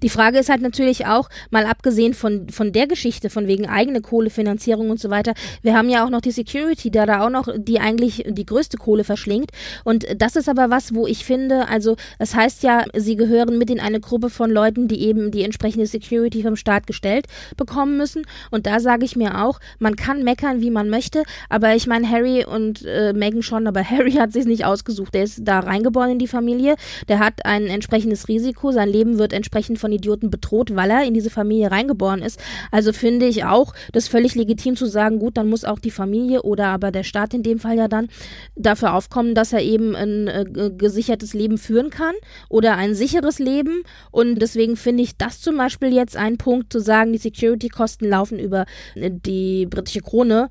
[0.02, 4.00] Die Frage ist halt natürlich auch, mal abgesehen von, von der Geschichte, von wegen eigene
[4.00, 7.48] Kohlefinanzierung und so weiter, wir haben ja auch noch die Security, da da auch noch,
[7.56, 9.50] die eigentlich die größte Kohle verschlingt.
[9.84, 13.70] Und das ist aber was, wo ich finde, also es heißt ja, sie gehören mit
[13.70, 18.24] in eine Gruppe von Leuten, die eben die entsprechende Security vom Staat gestellt bekommen müssen.
[18.50, 22.08] Und da sage ich mir auch, man kann meckern, wie man möchte, aber ich meine,
[22.08, 25.14] Harry und äh, Meghan schon, aber Harry hat sich nicht ausgesucht.
[25.14, 26.76] Der ist da reingeboren in die Familie,
[27.08, 31.14] der hat ein entsprechendes Risiko, sein Leben wird entsprechend von Idioten bedroht, weil er in
[31.14, 32.40] diese Familie reingeboren ist.
[32.70, 36.42] Also finde ich auch das völlig legitim zu sagen, gut, dann muss auch die Familie
[36.42, 38.08] oder aber der Staat in dem Fall ja dann
[38.54, 42.14] dafür aufkommen, dass er eben ein äh, gesichertes Leben führen kann
[42.48, 43.82] oder ein sicheres Leben leben.
[44.10, 48.38] Und deswegen finde ich das zum Beispiel jetzt ein Punkt zu sagen, die Security-Kosten laufen
[48.38, 50.48] über äh, die britische Krone,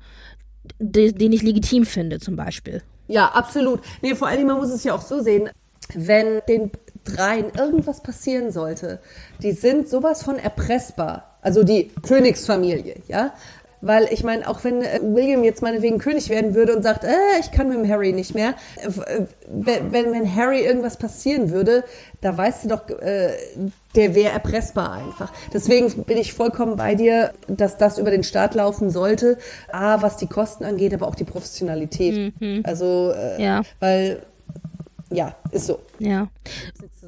[0.80, 2.82] den ich legitim finde zum Beispiel.
[3.08, 3.80] Ja, absolut.
[4.02, 5.48] Nee, vor allem, man muss es ja auch so sehen,
[5.94, 6.72] wenn den
[7.04, 8.98] dreien irgendwas passieren sollte,
[9.42, 11.38] die sind sowas von erpressbar.
[11.40, 13.32] Also die Königsfamilie, ja.
[13.86, 17.08] Weil ich meine, auch wenn äh, William jetzt meinetwegen König werden würde und sagt, äh,
[17.40, 21.84] ich kann mit dem Harry nicht mehr, äh, wenn, wenn Harry irgendwas passieren würde,
[22.20, 23.32] da weißt du doch, äh,
[23.94, 25.32] der wäre erpressbar einfach.
[25.52, 29.38] Deswegen bin ich vollkommen bei dir, dass das über den Staat laufen sollte.
[29.70, 32.34] A, was die Kosten angeht, aber auch die Professionalität.
[32.40, 32.62] Mhm.
[32.64, 33.62] Also, äh, ja.
[33.80, 34.22] weil
[35.10, 35.80] ja, ist so.
[35.98, 36.28] Ja.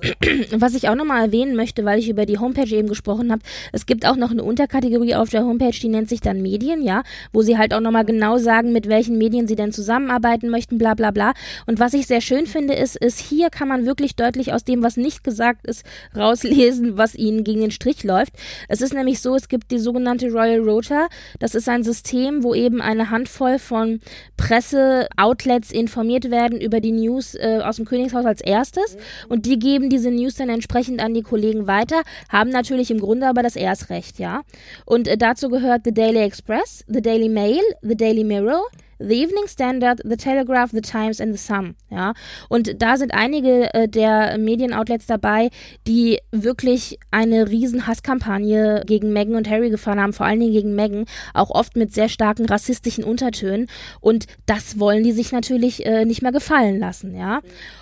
[0.53, 3.87] Was ich auch nochmal erwähnen möchte, weil ich über die Homepage eben gesprochen habe, es
[3.87, 7.43] gibt auch noch eine Unterkategorie auf der Homepage, die nennt sich dann Medien, ja, wo
[7.43, 11.11] sie halt auch nochmal genau sagen, mit welchen Medien sie denn zusammenarbeiten möchten, bla bla
[11.11, 11.33] bla.
[11.67, 14.83] Und was ich sehr schön finde, ist, ist, hier kann man wirklich deutlich aus dem,
[14.83, 15.85] was nicht gesagt ist,
[16.17, 18.33] rauslesen, was ihnen gegen den Strich läuft.
[18.69, 21.09] Es ist nämlich so, es gibt die sogenannte Royal Rota.
[21.39, 24.01] Das ist ein System, wo eben eine Handvoll von
[24.37, 28.97] Presse-Outlets informiert werden über die News äh, aus dem Königshaus als erstes.
[29.29, 33.27] Und die geben diese News dann entsprechend an die Kollegen weiter, haben natürlich im Grunde
[33.27, 34.43] aber das Erstrecht, ja.
[34.85, 38.63] Und äh, dazu gehört The Daily Express, The Daily Mail, The Daily Mirror,
[39.01, 41.77] The Evening Standard, The Telegraph, The Times and The Sun.
[41.89, 42.15] Ja,
[42.49, 45.51] und da sind einige äh, der Medienoutlets dabei,
[45.87, 50.75] die wirklich eine riesen Hasskampagne gegen Meghan und Harry gefahren haben, vor allen Dingen gegen
[50.75, 53.69] Meghan, auch oft mit sehr starken rassistischen Untertönen.
[54.01, 57.17] Und das wollen die sich natürlich äh, nicht mehr gefallen lassen.
[57.17, 57.41] Ja.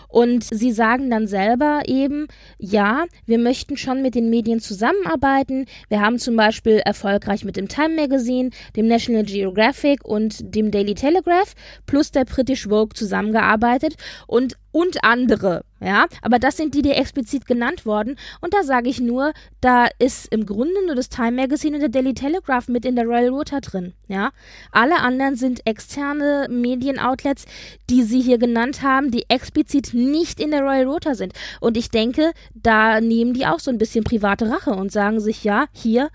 [0.08, 2.26] Und sie sagen dann selber eben,
[2.58, 5.66] ja, wir möchten schon mit den Medien zusammenarbeiten.
[5.88, 10.94] Wir haben zum Beispiel erfolgreich mit dem Time Magazine, dem National Geographic und dem Daily
[10.94, 11.54] Telegraph
[11.86, 17.46] plus der British Vogue zusammengearbeitet und und andere, ja, aber das sind die, die explizit
[17.46, 21.76] genannt worden und da sage ich nur, da ist im Grunde nur das Time Magazine
[21.76, 24.32] und der Daily Telegraph mit in der Royal Rota drin, ja.
[24.72, 27.44] Alle anderen sind externe Medienoutlets,
[27.88, 31.88] die sie hier genannt haben, die explizit nicht in der Royal Rota sind und ich
[31.88, 36.10] denke, da nehmen die auch so ein bisschen private Rache und sagen sich, ja, hier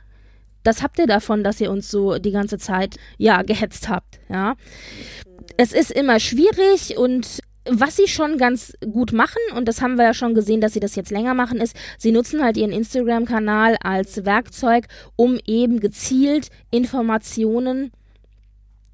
[0.63, 4.55] das habt ihr davon, dass ihr uns so die ganze Zeit ja gehetzt habt, ja.
[5.57, 7.41] Es ist immer schwierig und
[7.79, 10.79] was sie schon ganz gut machen, und das haben wir ja schon gesehen, dass sie
[10.79, 16.49] das jetzt länger machen, ist, sie nutzen halt ihren Instagram-Kanal als Werkzeug, um eben gezielt
[16.69, 17.91] Informationen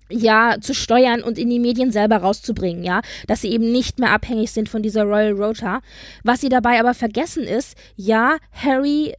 [0.10, 4.12] ja, zu steuern und in die Medien selber rauszubringen, ja, dass sie eben nicht mehr
[4.12, 5.82] abhängig sind von dieser Royal Rota.
[6.24, 9.13] Was sie dabei aber vergessen ist, ja, Harry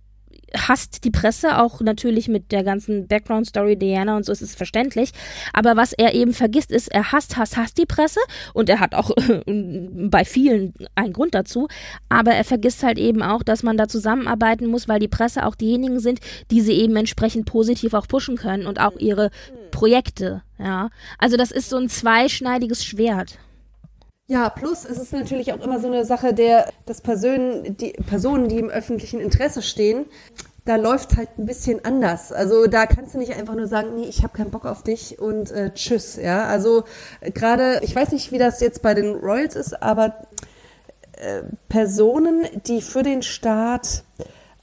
[0.57, 5.13] hasst die Presse, auch natürlich mit der ganzen Background-Story Diana und so ist es verständlich.
[5.53, 8.21] Aber was er eben vergisst, ist, er hasst, hasst, hasst die Presse
[8.55, 9.11] und er hat auch
[9.47, 11.69] bei vielen einen Grund dazu.
[12.09, 15.55] Aber er vergisst halt eben auch, dass man da zusammenarbeiten muss, weil die Presse auch
[15.55, 19.31] diejenigen sind, die sie eben entsprechend positiv auch pushen können und auch ihre
[19.71, 20.91] Projekte, ja.
[21.19, 23.39] Also das ist so ein zweischneidiges Schwert.
[24.31, 28.49] Ja, plus es ist natürlich auch immer so eine Sache der, dass Personen, die, Personen,
[28.49, 30.05] die im öffentlichen Interesse stehen,
[30.67, 32.31] da läuft halt ein bisschen anders.
[32.31, 35.19] Also da kannst du nicht einfach nur sagen, nee, ich habe keinen Bock auf dich
[35.19, 36.17] und äh, tschüss.
[36.17, 36.85] Ja, also
[37.23, 40.29] äh, gerade, ich weiß nicht, wie das jetzt bei den Royals ist, aber
[41.13, 44.05] äh, Personen, die für den Staat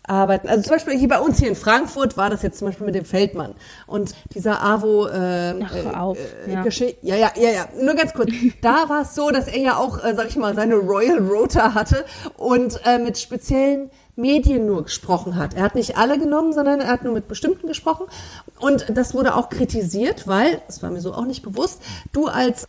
[0.07, 0.47] arbeiten.
[0.47, 2.95] Also zum Beispiel hier bei uns hier in Frankfurt war das jetzt zum Beispiel mit
[2.95, 3.55] dem Feldmann
[3.87, 6.17] und dieser AWO äh, Ach, auf.
[6.47, 6.63] Äh, ja.
[6.63, 7.15] ja.
[7.15, 8.31] ja, ja, ja, nur ganz kurz.
[8.61, 11.73] da war es so, dass er ja auch, äh, sag ich mal, seine Royal Rota
[11.73, 12.05] hatte
[12.37, 15.55] und äh, mit speziellen Medien nur gesprochen hat.
[15.55, 18.05] Er hat nicht alle genommen, sondern er hat nur mit bestimmten gesprochen.
[18.59, 21.81] Und das wurde auch kritisiert, weil, das war mir so auch nicht bewusst,
[22.13, 22.67] du als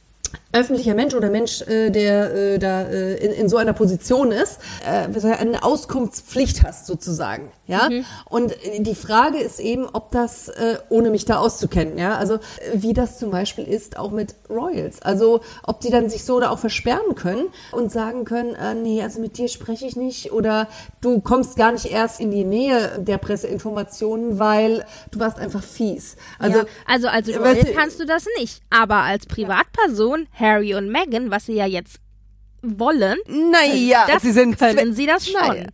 [0.53, 4.59] öffentlicher Mensch oder Mensch, äh, der äh, da äh, in, in so einer Position ist,
[4.85, 7.88] äh, eine Auskunftspflicht hast sozusagen, ja.
[7.88, 8.05] Mhm.
[8.26, 12.38] Und die Frage ist eben, ob das, äh, ohne mich da auszukennen, ja, also
[12.74, 16.50] wie das zum Beispiel ist auch mit Royals, also ob die dann sich so da
[16.50, 20.68] auch versperren können und sagen können, äh, nee, also mit dir spreche ich nicht oder
[21.00, 26.16] du kommst gar nicht erst in die Nähe der Presseinformationen, weil du warst einfach fies.
[26.38, 31.31] Also, ja, also als Royal kannst du das nicht, aber als Privatperson Harry und Meghan,
[31.31, 31.98] was sie ja jetzt
[32.62, 35.40] wollen, naja, sie sind können sie das schon.
[35.40, 35.66] Naja.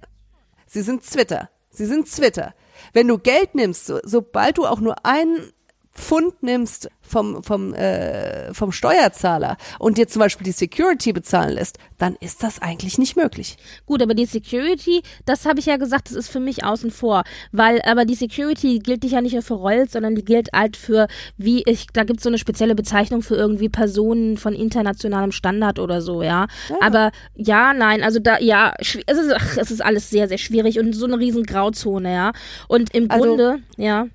[0.67, 1.51] Sie sind Twitter.
[1.73, 2.55] Sie sind Twitter.
[2.93, 5.53] Wenn du Geld nimmst, so, sobald du auch nur einen
[5.95, 11.79] Pfund nimmst vom, vom, äh, vom Steuerzahler und dir zum Beispiel die Security bezahlen lässt,
[11.99, 13.59] dann ist das eigentlich nicht möglich.
[13.85, 17.25] Gut, aber die Security, das habe ich ja gesagt, das ist für mich außen vor.
[17.53, 20.77] Weil, aber die Security gilt nicht ja nicht nur für Royals, sondern die gilt halt
[20.77, 25.33] für, wie ich, da gibt es so eine spezielle Bezeichnung für irgendwie Personen von internationalem
[25.33, 26.47] Standard oder so, ja.
[26.71, 26.77] ja.
[26.81, 30.79] Aber ja, nein, also da, ja, es ist, ach, es ist alles sehr, sehr schwierig
[30.79, 32.33] und so eine riesen Grauzone, ja.
[32.69, 34.07] Und im also, Grunde, ja.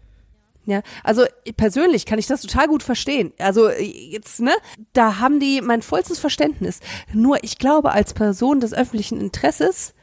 [0.68, 1.24] Ja, also
[1.56, 3.32] persönlich kann ich das total gut verstehen.
[3.40, 4.52] Also jetzt, ne,
[4.92, 6.82] da haben die mein vollstes Verständnis.
[7.14, 9.94] Nur ich glaube, als Person des öffentlichen Interesses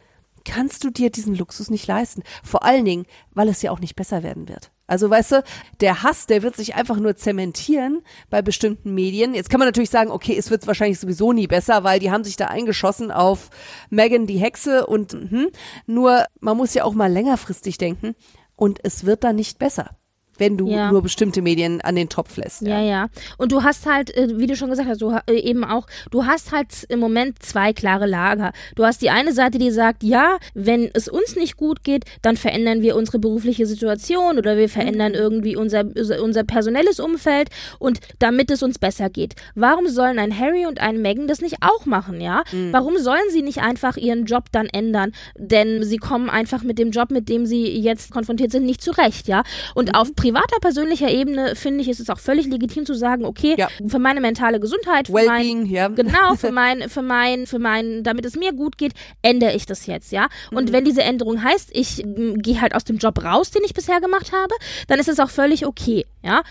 [0.47, 2.23] kannst du dir diesen Luxus nicht leisten.
[2.43, 4.71] Vor allen Dingen, weil es ja auch nicht besser werden wird.
[4.87, 5.45] Also weißt du,
[5.81, 8.01] der Hass, der wird sich einfach nur zementieren
[8.31, 9.35] bei bestimmten Medien.
[9.35, 12.25] Jetzt kann man natürlich sagen, okay, es wird wahrscheinlich sowieso nie besser, weil die haben
[12.25, 13.51] sich da eingeschossen auf
[13.91, 15.49] Megan die Hexe und hm,
[15.87, 18.15] nur man muss ja auch mal längerfristig denken
[18.57, 19.91] und es wird dann nicht besser
[20.39, 20.91] wenn du Ja.
[20.91, 22.63] nur bestimmte Medien an den Topf lässt.
[22.63, 23.07] Ja, ja.
[23.39, 26.27] Und du hast halt, äh, wie du schon gesagt hast, du äh, eben auch, du
[26.27, 28.53] hast halt im Moment zwei klare Lager.
[28.77, 32.37] Du hast die eine Seite, die sagt, ja, wenn es uns nicht gut geht, dann
[32.37, 35.85] verändern wir unsere berufliche Situation oder wir verändern irgendwie unser,
[36.23, 39.35] unser personelles Umfeld und damit es uns besser geht.
[39.55, 42.43] Warum sollen ein Harry und ein Meghan das nicht auch machen, ja?
[42.73, 45.13] Warum sollen sie nicht einfach ihren Job dann ändern?
[45.37, 49.29] Denn sie kommen einfach mit dem Job, mit dem sie jetzt konfrontiert sind, nicht zurecht,
[49.29, 49.43] ja?
[49.75, 53.57] Und auf privater, persönlicher Ebene finde ich, ist es auch völlig legitim zu sagen, okay,
[53.59, 53.69] Ja.
[53.87, 55.89] für meine mentale Gesundheit, für mein, Wellbeing, ja.
[55.89, 59.87] Genau, für mein, für mein, für mein, damit es mir gut geht, ändere ich das
[59.87, 60.29] jetzt, ja.
[60.51, 63.75] Und wenn diese Änderung heißt, ich mm, gehe halt aus dem Job raus, den ich
[63.75, 64.55] bisher gemacht habe,
[64.89, 66.43] dann ist es auch völlig okay, ja.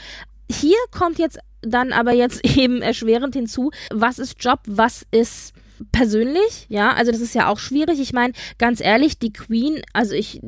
[0.51, 5.53] Hier kommt jetzt dann aber jetzt eben erschwerend hinzu, was ist Job, was ist
[5.91, 7.99] persönlich, ja, also das ist ja auch schwierig.
[7.99, 10.41] Ich meine, ganz ehrlich, die Queen, also ich,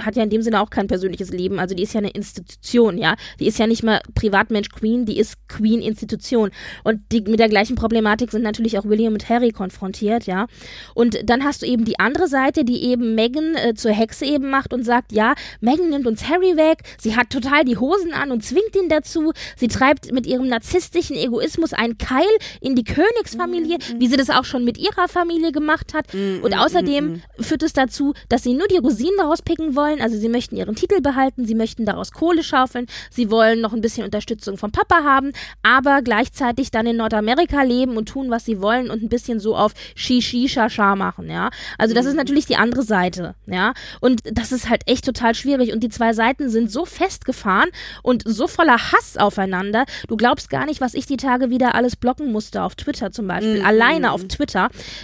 [0.00, 2.98] hat ja in dem Sinne auch kein persönliches Leben, also die ist ja eine Institution,
[2.98, 3.16] ja.
[3.40, 6.50] Die ist ja nicht mal Privatmensch Queen, die ist Queen-Institution.
[6.84, 10.46] Und die, mit der gleichen Problematik sind natürlich auch William und Harry konfrontiert, ja.
[10.94, 14.50] Und dann hast du eben die andere Seite, die eben Meghan äh, zur Hexe eben
[14.50, 18.30] macht und sagt, ja, Meghan nimmt uns Harry weg, sie hat total die Hosen an
[18.30, 22.26] und zwingt ihn dazu, sie treibt mit ihrem narzisstischen Egoismus einen Keil
[22.60, 26.06] in die Königsfamilie, wie sie das auch schon mit ihrer Familie gemacht hat.
[26.42, 30.28] und außerdem führt es dazu, dass sie nur die Rosinen daraus picken wollen, also sie
[30.28, 34.56] möchten ihren Titel behalten, sie möchten daraus Kohle schaufeln, sie wollen noch ein bisschen Unterstützung
[34.56, 39.02] vom Papa haben, aber gleichzeitig dann in Nordamerika leben und tun, was sie wollen und
[39.02, 41.50] ein bisschen so auf Shishi Shasha machen, ja.
[41.78, 43.72] Also das ist natürlich die andere Seite, ja.
[44.00, 47.70] Und das ist halt echt total schwierig und die zwei Seiten sind so festgefahren
[48.02, 49.84] und so voller Hass aufeinander.
[50.08, 53.26] Du glaubst gar nicht, was ich die Tage wieder alles blocken musste auf Twitter zum
[53.26, 54.57] Beispiel, alleine auf Twitter,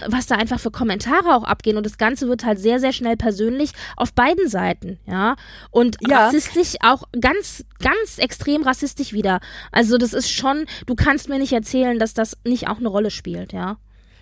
[0.07, 3.15] was da einfach für Kommentare auch abgehen und das Ganze wird halt sehr, sehr schnell
[3.17, 5.35] persönlich auf beiden Seiten, ja.
[5.71, 6.25] Und Ja.
[6.25, 9.39] rassistisch auch ganz, ganz extrem rassistisch wieder.
[9.71, 13.11] Also das ist schon, du kannst mir nicht erzählen, dass das nicht auch eine Rolle
[13.11, 13.77] spielt, ja.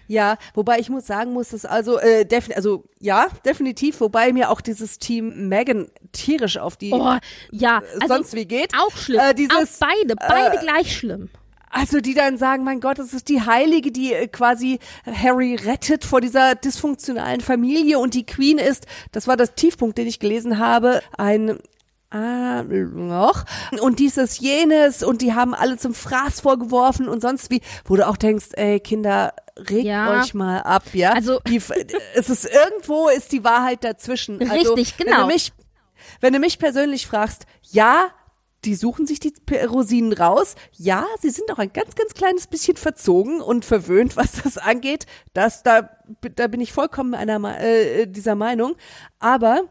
[0.07, 4.49] Ja, wobei ich muss sagen muss, dass also äh, defin also ja, definitiv, wobei mir
[4.51, 7.15] auch dieses Team Megan tierisch auf die Oh,
[7.51, 8.73] ja, äh, also sonst wie geht.
[8.77, 9.21] auch schlimm.
[9.21, 11.29] Äh, dieses, auch beide, beide gleich schlimm.
[11.75, 16.05] Also die dann sagen, mein Gott, das ist die Heilige, die äh, quasi Harry rettet
[16.05, 20.59] vor dieser dysfunktionalen Familie und die Queen ist, das war das Tiefpunkt, den ich gelesen
[20.59, 21.57] habe, ein
[22.15, 23.43] Ah, noch.
[23.81, 28.07] Und dieses, jenes, und die haben alle zum Fraß vorgeworfen und sonst wie, wo du
[28.07, 30.21] auch denkst, ey, Kinder, regt Ja.
[30.21, 31.13] euch mal ab, ja?
[31.13, 31.55] Also- die,
[32.13, 34.39] es ist irgendwo ist die Wahrheit dazwischen.
[34.47, 35.21] Also, Richtig, Wenn genau.
[35.21, 35.53] du mich,
[36.21, 38.09] wenn du mich persönlich fragst, ja,
[38.65, 39.33] die suchen sich die
[39.67, 40.55] Rosinen raus.
[40.73, 45.05] Ja, sie sind auch ein ganz, ganz kleines bisschen verzogen und verwöhnt, was das angeht.
[45.33, 45.89] Das, da,
[46.35, 48.75] da bin ich vollkommen einer, Me- äh, dieser Meinung.
[49.19, 49.61] Aber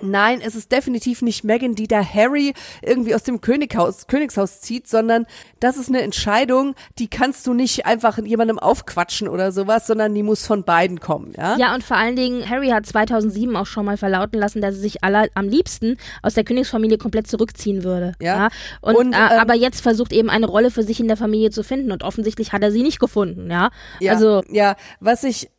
[0.00, 4.88] Nein, es ist definitiv nicht Megan, die da Harry irgendwie aus dem Könighaus, Königshaus zieht,
[4.88, 5.26] sondern
[5.60, 10.22] das ist eine Entscheidung, die kannst du nicht einfach jemandem aufquatschen oder sowas, sondern die
[10.22, 11.58] muss von beiden kommen, ja?
[11.58, 14.80] Ja, und vor allen Dingen, Harry hat 2007 auch schon mal verlauten lassen, dass er
[14.80, 18.14] sich aller, am liebsten aus der Königsfamilie komplett zurückziehen würde.
[18.18, 18.48] Ja.
[18.80, 21.50] Und, Und, äh, ähm, aber jetzt versucht eben eine Rolle für sich in der Familie
[21.50, 23.70] zu finden und offensichtlich hat er sie nicht gefunden, ja.
[24.00, 25.50] Ja, Also, ja, was ich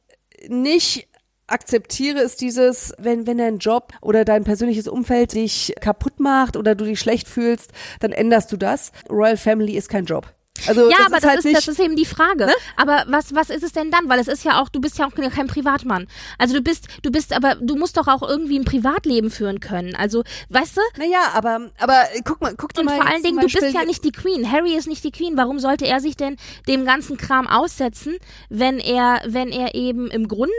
[0.47, 1.07] nicht
[1.47, 6.75] akzeptiere, ist dieses, wenn, wenn dein Job oder dein persönliches Umfeld dich kaputt macht oder
[6.75, 8.91] du dich schlecht fühlst, dann änderst du das.
[9.09, 10.33] Royal Family ist kein Job.
[10.67, 12.47] Also ja, das aber ist das, halt ist, nicht, das ist eben die Frage.
[12.77, 14.07] Aber was, was ist es denn dann?
[14.07, 16.07] Weil es ist ja auch, du bist ja auch kein Privatmann.
[16.37, 19.95] Also du bist, du bist, aber du musst doch auch irgendwie ein Privatleben führen können.
[19.95, 20.81] Also, weißt du?
[20.97, 23.83] naja, aber, aber guck mal, guck dir Und mal vor allen Dingen, du bist ja
[23.83, 24.49] nicht die Queen.
[24.49, 25.37] Harry ist nicht die Queen.
[25.37, 28.17] Warum sollte er sich denn dem ganzen Kram aussetzen,
[28.49, 30.53] wenn er, wenn er eben im Grunde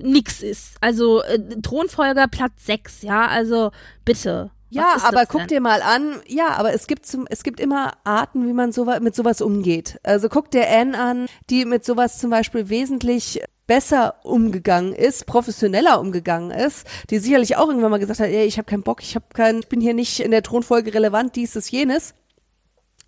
[0.00, 0.76] nix ist?
[0.80, 3.26] Also äh, Thronfolger Platz 6, ja?
[3.26, 3.70] Also
[4.04, 4.50] bitte.
[4.70, 7.92] Ja, ist aber guck dir mal an, ja, aber es gibt zum, es gibt immer
[8.02, 10.00] Arten, wie man sowas, mit sowas umgeht.
[10.02, 16.00] Also guck dir Anne an, die mit sowas zum Beispiel wesentlich besser umgegangen ist, professioneller
[16.00, 19.14] umgegangen ist, die sicherlich auch irgendwann mal gesagt hat, ey, ich habe keinen Bock, ich
[19.14, 22.14] habe keinen, ich bin hier nicht in der Thronfolge relevant, dies, das, jenes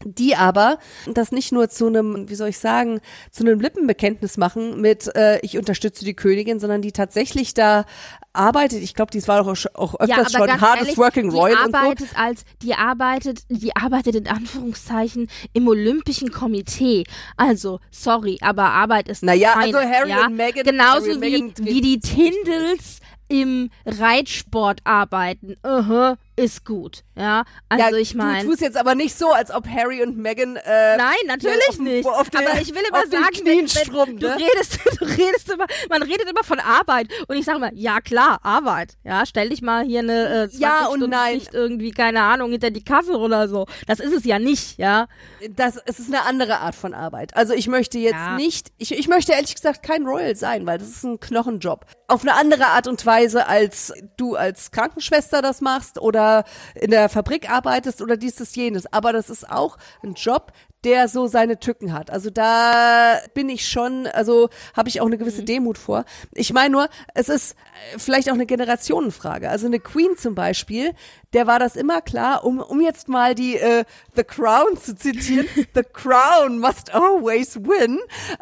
[0.04, 4.80] die aber das nicht nur zu einem, wie soll ich sagen, zu einem Lippenbekenntnis machen
[4.80, 7.84] mit äh, ich unterstütze die Königin, sondern die tatsächlich da
[8.32, 8.82] arbeitet.
[8.82, 11.72] Ich glaube, dies war doch auch, auch öfters ja, schon hardest ehrlich, working royal und
[11.72, 11.78] so.
[11.78, 17.04] arbeitet als die arbeitet die arbeitet in Anführungszeichen im Olympischen Komitee
[17.36, 20.26] also sorry aber Arbeit ist Naja, keine, also Harry ja?
[20.26, 26.16] und Meghan- genauso Harry wie Meghan wie die Tindals im Reitsport arbeiten Aha.
[26.36, 27.02] Ist gut.
[27.16, 28.42] Ja, also ja, ich meine.
[28.42, 30.56] Du tust jetzt aber nicht so, als ob Harry und Meghan.
[30.56, 32.06] Äh, Nein, natürlich auf, nicht.
[32.06, 34.36] Auf der, aber ich will immer den sagen, wenn, wenn, du ne?
[34.36, 38.40] redest, du redest immer, man redet immer von Arbeit und ich sage immer, ja klar,
[38.42, 38.98] Arbeit.
[39.02, 41.40] Ja, stell dich mal hier eine äh, 20 Ja und Stunden nein.
[41.40, 43.66] Schicht irgendwie, keine Ahnung, hinter die Kasse oder so.
[43.86, 45.06] Das ist es ja nicht, ja.
[45.50, 47.34] Das, es ist eine andere Art von Arbeit.
[47.34, 48.36] Also ich möchte jetzt Ja.
[48.36, 51.86] nicht, ich, ich möchte ehrlich gesagt kein Royal sein, weil das ist ein Knochenjob.
[52.08, 56.25] Auf eine andere Art und Weise, als du als Krankenschwester das machst oder
[56.74, 58.92] in der Fabrik arbeitest oder dies, das, jenes.
[58.92, 60.52] Aber das ist auch ein Job,
[60.86, 62.10] der so seine Tücken hat.
[62.10, 66.04] Also da bin ich schon, also habe ich auch eine gewisse Demut vor.
[66.32, 69.50] Ich meine nur, es ist äh, vielleicht auch eine Generationenfrage.
[69.50, 70.92] Also eine Queen zum Beispiel,
[71.32, 75.48] der war das immer klar, um, um jetzt mal die äh, The Crown zu zitieren,
[75.74, 77.98] The Crown must always win.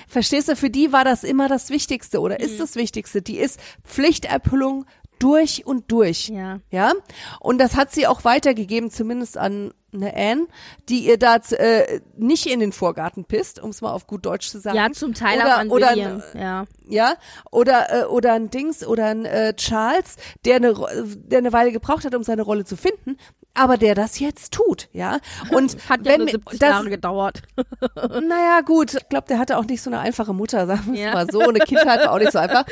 [0.06, 3.22] Verstehst du, für die war das immer das Wichtigste oder ist das Wichtigste.
[3.22, 4.84] Die ist Pflichterfüllung
[5.24, 6.28] durch und durch.
[6.28, 6.60] Ja.
[6.70, 6.92] Ja.
[7.40, 10.48] Und das hat sie auch weitergegeben, zumindest an eine Anne,
[10.88, 14.50] die ihr da äh, nicht in den Vorgarten pisst, um es mal auf gut Deutsch
[14.50, 14.76] zu sagen.
[14.76, 16.22] Ja, zum Teil oder, auch an oder William.
[16.34, 16.64] Ein, ja.
[16.88, 17.14] ja,
[17.50, 20.74] oder äh, oder ein Dings oder ein äh, Charles, der eine
[21.14, 23.16] der eine Weile gebraucht hat, um seine Rolle zu finden,
[23.54, 25.18] aber der das jetzt tut, ja.
[25.52, 27.42] Und Hat ja wenn nur mir- 70 das, Jahre gedauert.
[27.96, 28.94] naja, gut.
[28.94, 31.12] Ich glaube, der hatte auch nicht so eine einfache Mutter, sagen wir Ja.
[31.12, 31.40] mal so.
[31.40, 32.64] Eine Kindheit war auch nicht so einfach.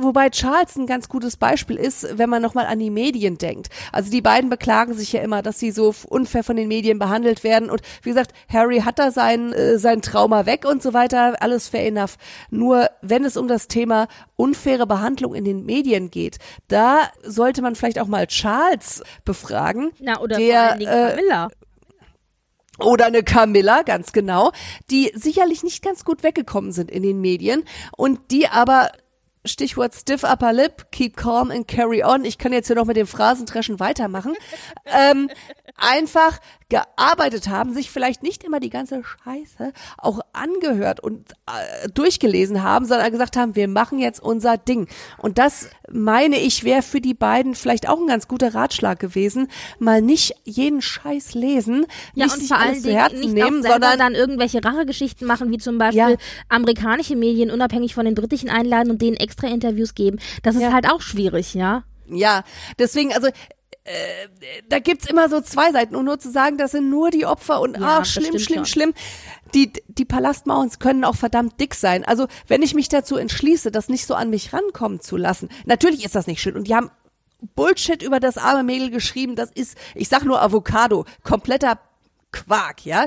[0.00, 3.68] Wobei Charles ein ganz gutes Beispiel ist, wenn man nochmal an die Medien denkt.
[3.92, 7.44] Also die beiden beklagen sich ja immer, dass sie so unfair von den Medien behandelt
[7.44, 7.70] werden.
[7.70, 11.34] Und wie gesagt, Harry hat da sein, äh, sein Trauma weg und so weiter.
[11.40, 12.16] Alles fair enough.
[12.50, 14.08] Nur wenn es um das Thema
[14.40, 16.38] unfaire Behandlung in den Medien geht,
[16.68, 19.92] da sollte man vielleicht auch mal Charles befragen.
[20.00, 21.48] Na, oder der, äh, Camilla.
[22.78, 24.52] oder eine Camilla, ganz genau,
[24.90, 27.64] die sicherlich nicht ganz gut weggekommen sind in den Medien
[27.96, 28.90] und die aber
[29.44, 32.24] Stichwort stiff upper lip, keep calm and carry on.
[32.24, 34.34] Ich kann jetzt hier noch mit dem Phrasentreschen weitermachen.
[34.84, 35.30] ähm,
[35.76, 36.38] einfach
[36.70, 42.86] gearbeitet haben, sich vielleicht nicht immer die ganze Scheiße auch angehört und äh, durchgelesen haben,
[42.86, 44.88] sondern gesagt haben, wir machen jetzt unser Ding.
[45.18, 49.48] Und das meine ich, wäre für die beiden vielleicht auch ein ganz guter Ratschlag gewesen,
[49.78, 53.20] mal nicht jeden Scheiß lesen, Ja, nicht und sich vor allen alles zu Dingen Herzen
[53.20, 56.16] nicht nehmen, sondern dann irgendwelche Rachegeschichten machen, wie zum Beispiel Ja.
[56.48, 60.18] amerikanische Medien unabhängig von den britischen einladen und denen extra Interviews geben.
[60.44, 60.72] Das ist Ja.
[60.72, 61.82] halt auch schwierig, ja.
[62.12, 62.42] Ja,
[62.78, 63.28] deswegen, also
[63.90, 67.26] äh, da gibt's immer so zwei Seiten und nur zu sagen, das sind nur die
[67.26, 68.66] Opfer und Ja, ach, das schlimm, schlimm, schon.
[68.66, 68.94] schlimm.
[69.54, 72.04] Die, die Palastmauern können auch verdammt dick sein.
[72.04, 76.04] Also wenn ich mich dazu entschließe, das nicht so an mich rankommen zu lassen, natürlich
[76.04, 76.90] ist das nicht schön und die haben
[77.56, 81.78] Bullshit über das arme Mädel geschrieben, das ist, ich sag nur Avocado, kompletter
[82.32, 83.06] Quark, ja,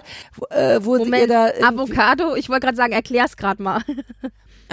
[0.49, 3.81] äh, wo sie ihr Moment, da Avocado, ich wollte gerade sagen, erklär's gerade mal.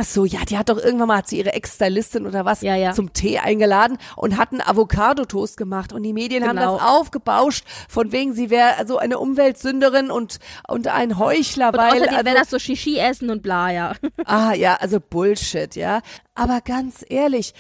[0.00, 2.74] Ach so, ja, die hat doch irgendwann mal hat sie ihre Ex-Stylistin oder was Ja,
[2.74, 2.92] ja.
[2.92, 6.78] zum Tee eingeladen und hat einen Avocado-Toast gemacht und die Medien haben Genau.
[6.78, 12.08] das aufgebauscht, von wegen sie wäre also eine Umweltsünderin und und ein Heuchler, Und weil
[12.08, 13.92] also, wäre das so Shishi essen und bla, ja.
[14.24, 16.00] ah ja, also Bullshit, ja.
[16.34, 17.52] Aber ganz ehrlich,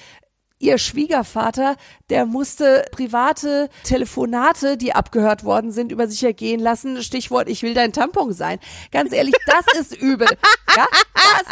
[0.62, 1.76] Ihr Schwiegervater,
[2.10, 7.02] der musste private Telefonate, die abgehört worden sind, über sich ergehen lassen.
[7.02, 8.58] Stichwort, ich will dein Tampon sein.
[8.92, 10.28] Ganz ehrlich, das ist übel.
[10.76, 11.42] Ja, das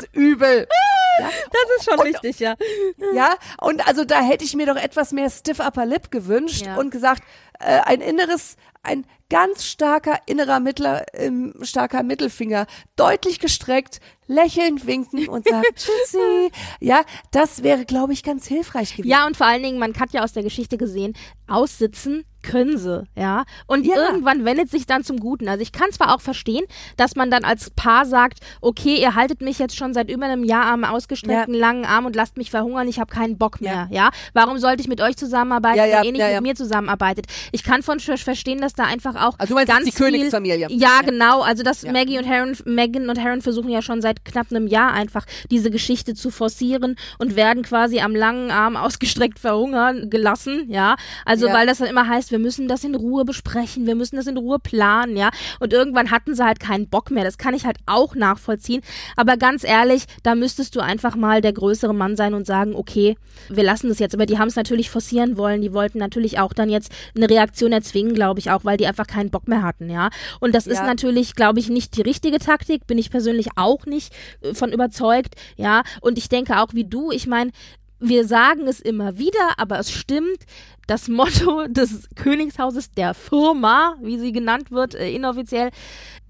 [0.00, 0.66] ist übel.
[1.20, 1.28] Ja?
[1.52, 2.56] Das ist schon richtig, ja.
[3.14, 6.74] Ja, und also da hätte ich mir doch etwas mehr Stiff Upper Lip gewünscht Ja.
[6.74, 7.22] und gesagt,
[7.60, 15.28] äh, ein inneres, ein ganz starker innerer Mittler, ähm, starker Mittelfinger, deutlich gestreckt, lächelnd winken
[15.28, 16.50] und sagen Tschüssi.
[16.80, 19.10] Ja, das wäre, glaube ich, ganz hilfreich gewesen.
[19.10, 21.14] Ja, und vor allen Dingen, man hat ja aus der Geschichte gesehen,
[21.46, 23.44] aussitzen können sie, ja.
[23.66, 23.96] Und Ja.
[23.96, 25.48] irgendwann wendet sich dann zum Guten.
[25.48, 26.64] Also ich kann zwar auch verstehen,
[26.96, 30.44] dass man dann als Paar sagt, okay, ihr haltet mich jetzt schon seit über einem
[30.44, 34.10] Jahr am ausgestreckten langen Arm und lasst mich verhungern, ich habe keinen Bock mehr, ja.
[34.34, 36.40] Warum sollte ich mit euch zusammenarbeiten, Ja, ja, wenn ihr nicht ja, mit ja.
[36.42, 37.26] mir zusammenarbeitet?
[37.52, 40.06] Ich kann von Sch- verstehen, dass da einfach auch Also du meinst ganz die viel,
[40.06, 40.68] Königsfamilie.
[40.70, 41.40] Ja, genau.
[41.42, 41.92] Also dass Ja.
[41.92, 45.70] Maggie und Harren, Megan und Harren versuchen ja schon seit knapp einem Jahr einfach diese
[45.70, 50.96] Geschichte zu forcieren und werden quasi am langen Arm ausgestreckt verhungern gelassen, ja.
[51.24, 51.54] Also Ja.
[51.54, 54.36] weil das dann immer heißt, wir müssen das in Ruhe besprechen, wir müssen das in
[54.36, 55.30] Ruhe planen, ja.
[55.60, 57.22] Und irgendwann hatten sie halt keinen Bock mehr.
[57.22, 58.82] Das kann ich halt auch nachvollziehen.
[59.14, 63.16] Aber ganz ehrlich, da müsstest du einfach mal der größere Mann sein und sagen, okay,
[63.48, 64.16] wir lassen das jetzt.
[64.16, 65.62] Aber die haben es natürlich forcieren wollen.
[65.62, 69.06] Die wollten natürlich auch dann jetzt eine Reaktion erzwingen, glaube ich auch, weil die einfach
[69.06, 70.10] keinen Bock mehr hatten, ja.
[70.40, 70.86] Und das ist Ja.
[70.86, 72.88] natürlich, glaube ich, nicht die richtige Taktik.
[72.88, 75.84] Bin ich persönlich auch nicht äh, von überzeugt, ja.
[76.00, 77.52] Und ich denke auch wie du, ich meine,
[78.00, 80.38] wir sagen es immer wieder, aber es stimmt.
[80.86, 85.70] Das Motto des Königshauses der Firma, wie sie genannt wird, äh, inoffiziell,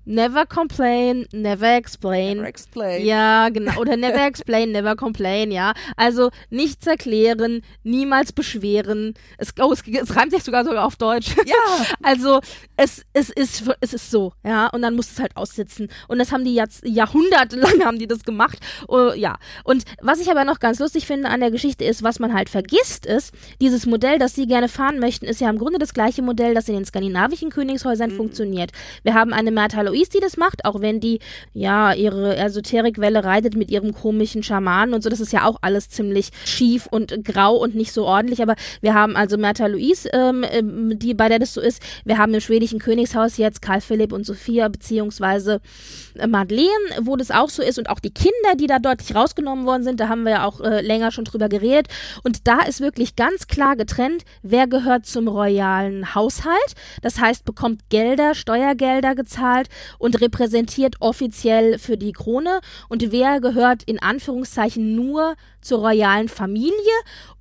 [0.06, 2.36] Never complain, never explain.
[2.36, 3.06] Never explain.
[3.06, 3.78] Ja, genau.
[3.80, 5.72] Oder never explain, never complain, ja.
[5.96, 9.14] Also nichts erklären, niemals beschweren.
[9.38, 11.34] Es, oh, es, es reimt sich sogar sogar auf Deutsch.
[11.46, 11.54] Ja.
[12.02, 12.40] Also
[12.76, 14.68] es, es, ist, es ist so, ja.
[14.68, 15.88] Und dann muss es halt aussitzen.
[16.06, 18.58] Und das haben die jetzt jahrhundertelang haben die das gemacht.
[18.88, 19.38] Oh, ja.
[19.64, 22.50] Und was ich aber noch ganz lustig finde an der Geschichte ist, was man halt
[22.50, 26.22] vergisst, ist, dieses Modell, das sie gerne fahren möchten, ist ja im Grunde das gleiche
[26.22, 28.16] Modell, das in den skandinavischen Königshäusern mhm.
[28.16, 28.70] funktioniert.
[29.02, 31.20] Wir haben eine Märtha Louise, die das macht, auch wenn die
[31.52, 35.08] ja ihre Esoterikwelle reitet mit ihrem komischen Schamanen und so.
[35.08, 38.42] Das ist ja auch alles ziemlich schief und grau und nicht so ordentlich.
[38.42, 41.80] Aber wir haben also Märtha Louise, ähm, ähm, die bei der das so ist.
[42.04, 45.60] Wir haben im schwedischen Königshaus jetzt Karl Philipp und Sophia beziehungsweise
[46.18, 46.68] äh, Madeleine,
[47.02, 50.00] wo das auch so ist und auch die Kinder, die da deutlich rausgenommen worden sind.
[50.00, 51.86] Da haben wir ja auch äh, länger schon drüber geredet.
[52.24, 56.74] Und da ist wirklich ganz klar getrennt, wer gehört zum royalen Haushalt.
[57.02, 59.68] Das heißt, bekommt Gelder, Steuergelder gezahlt
[59.98, 66.72] und repräsentiert offiziell für die Krone und wer gehört in Anführungszeichen nur zur royalen Familie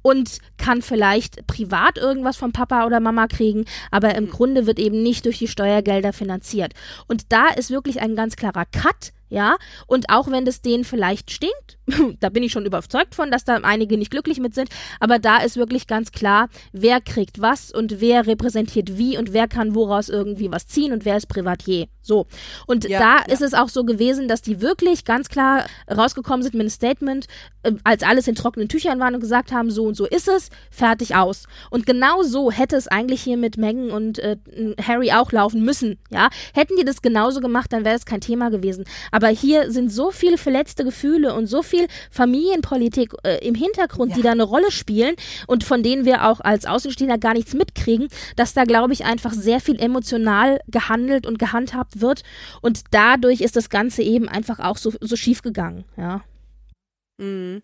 [0.02, 5.02] und kann vielleicht privat irgendwas vom Papa oder Mama kriegen, aber im Grunde wird eben
[5.02, 6.74] nicht durch die Steuergelder finanziert.
[7.08, 9.58] Und da ist wirklich ein ganz klarer Cut ja,
[9.88, 11.80] und auch wenn das denen vielleicht stinkt,
[12.20, 14.70] da bin ich schon überzeugt von, dass da einige nicht glücklich mit sind,
[15.00, 19.48] aber da ist wirklich ganz klar, wer kriegt was und wer repräsentiert wie und wer
[19.48, 21.88] kann woraus irgendwie was ziehen und wer ist Privatier.
[22.04, 22.28] So.
[22.68, 23.34] Und ja, da ja.
[23.34, 27.26] ist es auch so gewesen, dass die wirklich ganz klar rausgekommen sind mit einem Statement,
[27.64, 30.50] äh, als alles in trockenen Tüchern waren und gesagt haben, so und so ist es,
[30.70, 31.46] fertig aus.
[31.72, 34.38] Und genau so hätte es eigentlich hier mit Meghan und äh,
[34.80, 36.30] Harry auch laufen müssen, ja.
[36.54, 38.84] Hätten die das genauso gemacht, dann wäre es kein Thema gewesen.
[39.12, 44.18] Aber hier sind so viele verletzte Gefühle und so viel Familienpolitik äh, im Hintergrund, ja.
[44.18, 45.16] die da eine Rolle spielen
[45.48, 49.34] und von denen wir auch als Außenstehender gar nichts mitkriegen, dass da, glaube ich, einfach
[49.34, 52.24] sehr viel emotional gehandelt und gehandhabt wird.
[52.62, 56.22] Und dadurch ist das Ganze eben einfach auch so, so schief gegangen, ja.
[57.18, 57.62] Mhm.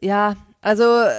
[0.00, 1.12] Ja, also äh,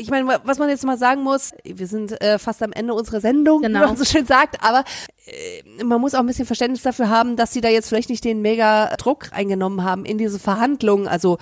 [0.00, 3.20] ich meine, was man jetzt mal sagen muss, wir sind äh, fast am Ende unserer
[3.20, 3.80] Sendung, genau.
[3.80, 4.84] wie man so schön sagt, aber
[5.26, 8.24] äh, man muss auch ein bisschen Verständnis dafür haben, dass sie da jetzt vielleicht nicht
[8.24, 11.38] den mega Druck eingenommen haben in diese Verhandlungen, also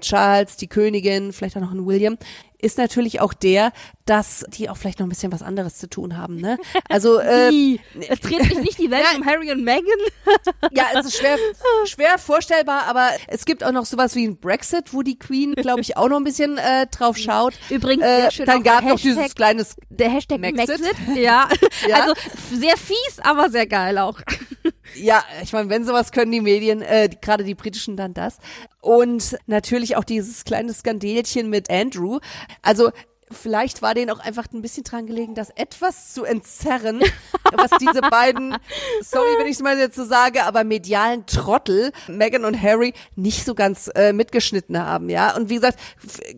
[0.00, 2.16] Charles, die Königin, vielleicht auch noch ein William
[2.62, 3.72] ist natürlich auch der,
[4.06, 6.36] dass die auch vielleicht noch ein bisschen was anderes zu tun haben.
[6.40, 6.58] Ne?
[6.88, 9.84] Also äh, es dreht sich nicht die Welt um Harry und Meghan.
[10.72, 11.36] ja, es ist schwer,
[11.84, 15.82] schwer vorstellbar, aber es gibt auch noch sowas wie ein Brexit, wo die Queen, glaube
[15.82, 17.54] ich, auch noch ein bisschen äh, drauf schaut.
[17.68, 20.40] Übrigens, äh, schön dann gab noch dieses kleines der Hashtag.
[20.40, 20.80] Maxit.
[21.14, 21.48] Ja.
[21.88, 22.14] ja, also
[22.52, 24.20] sehr fies, aber sehr geil auch.
[24.94, 28.38] Ja, ich meine, wenn sowas können die Medien, äh, gerade die britischen, dann das.
[28.80, 32.18] Und natürlich auch dieses kleine Skandelchen mit Andrew.
[32.62, 32.90] Also
[33.30, 37.00] vielleicht war denen auch einfach ein bisschen dran gelegen, das etwas zu entzerren,
[37.52, 38.56] was diese beiden,
[39.02, 43.44] sorry, wenn ich es mal jetzt so sage, aber medialen Trottel, Meghan und Harry, nicht
[43.44, 45.36] so ganz äh, mitgeschnitten haben, ja.
[45.36, 45.78] Und wie gesagt,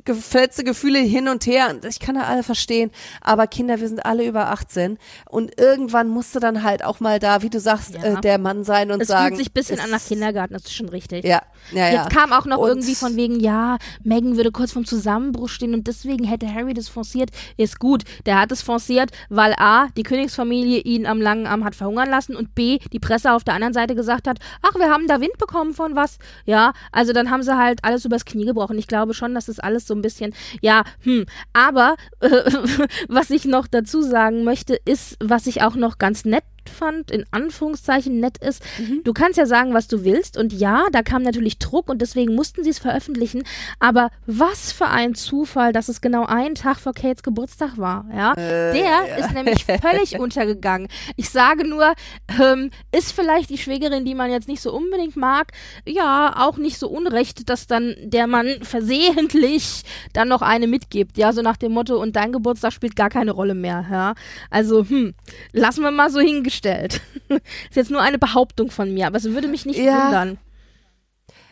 [0.04, 2.90] gefällte Gefühle hin und her, ich kann ja alle verstehen,
[3.20, 7.42] aber Kinder, wir sind alle über 18 und irgendwann musste dann halt auch mal da,
[7.42, 8.02] wie du sagst, ja.
[8.02, 9.34] äh, der Mann sein und es sagen.
[9.34, 11.24] Es fühlt sich ein bisschen an nach Kindergarten, das ist schon richtig.
[11.24, 12.02] Ja, ja, ja.
[12.02, 15.74] Jetzt kam auch noch und irgendwie von wegen, ja, Meghan würde kurz vorm Zusammenbruch stehen
[15.74, 18.02] und deswegen hätte Harry das das forciert, ist gut.
[18.26, 22.36] Der hat es forciert, weil A, die Königsfamilie ihn am langen Arm hat verhungern lassen
[22.36, 25.38] und B, die Presse auf der anderen Seite gesagt hat, ach, wir haben da Wind
[25.38, 26.18] bekommen von was.
[26.44, 28.78] Ja, also dann haben sie halt alles übers Knie gebrochen.
[28.78, 31.26] Ich glaube schon, dass das alles so ein bisschen, ja, hm.
[31.52, 32.28] Aber äh,
[33.08, 37.24] was ich noch dazu sagen möchte, ist, was ich auch noch ganz nett fand, in
[37.30, 38.62] Anführungszeichen nett ist.
[38.78, 39.02] Mhm.
[39.04, 40.36] Du kannst ja sagen, was du willst.
[40.36, 43.42] Und ja, da kam natürlich Druck und deswegen mussten sie es veröffentlichen.
[43.78, 48.06] Aber was für ein Zufall, dass es genau einen Tag vor Kates Geburtstag war.
[48.14, 49.16] Ja, äh, der ja.
[49.16, 50.88] ist nämlich völlig untergegangen.
[51.16, 51.92] Ich sage nur,
[52.40, 55.52] ähm, ist vielleicht die Schwägerin, die man jetzt nicht so unbedingt mag,
[55.86, 59.82] ja, auch nicht so unrecht, dass dann der Mann versehentlich
[60.12, 61.18] dann noch eine mitgibt.
[61.18, 63.86] Ja, so nach dem Motto, und dein Geburtstag spielt gar keine Rolle mehr.
[63.90, 64.14] Ja,
[64.50, 65.14] also, hm,
[65.52, 67.00] lassen wir mal so hingestellt gestellt.
[67.28, 70.04] ist jetzt nur eine Behauptung von mir, aber es würde mich nicht ja.
[70.04, 70.38] wundern.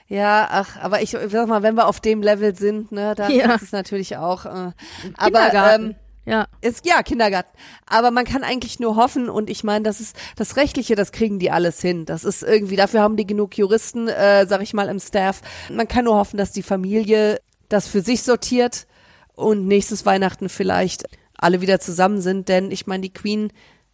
[0.07, 3.55] Ja, ach, aber ich sag mal, wenn wir auf dem Level sind, ne, dann ja.
[3.55, 4.44] ist es natürlich auch.
[4.44, 4.72] Äh,
[5.16, 5.94] aber ähm,
[6.26, 6.48] ja.
[6.61, 7.57] Ist, ja, Kindergarten.
[7.86, 11.38] Aber man kann eigentlich nur hoffen und ich meine, das ist das Rechtliche, das kriegen
[11.38, 12.07] die alles hin.
[12.07, 15.42] Das ist irgendwie, dafür haben die genug Juristen, äh, sag ich mal, im Staff.
[15.70, 18.86] Man kann nur hoffen, dass die Familie das für sich sortiert
[19.34, 21.05] und nächstes Weihnachten vielleicht
[21.38, 23.53] alle wieder zusammen sind, denn ich meine, die Queen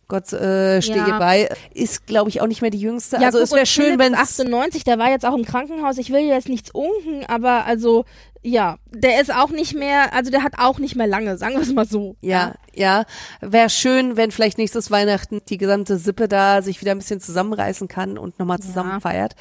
[0.08, 1.18] Gott äh, stehe Ja.
[1.18, 3.16] bei, ist, glaube ich, auch nicht mehr die jüngste.
[3.16, 5.98] Ja, also guck, es wäre schön, wenn ist 98, der war jetzt auch im Krankenhaus.
[5.98, 8.04] Ich will jetzt nichts unken, aber also
[8.42, 11.62] ja, der ist auch nicht mehr, also der hat auch nicht mehr lange, sagen wir
[11.62, 12.14] es mal so.
[12.20, 13.04] Ja, ja.
[13.40, 17.88] Wäre schön, wenn vielleicht nächstes Weihnachten die gesamte Sippe da sich wieder ein bisschen zusammenreißen
[17.88, 19.00] kann und nochmal zusammen Ja.
[19.00, 19.34] feiert.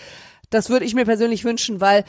[0.49, 2.03] Das würde ich mir persönlich wünschen, weil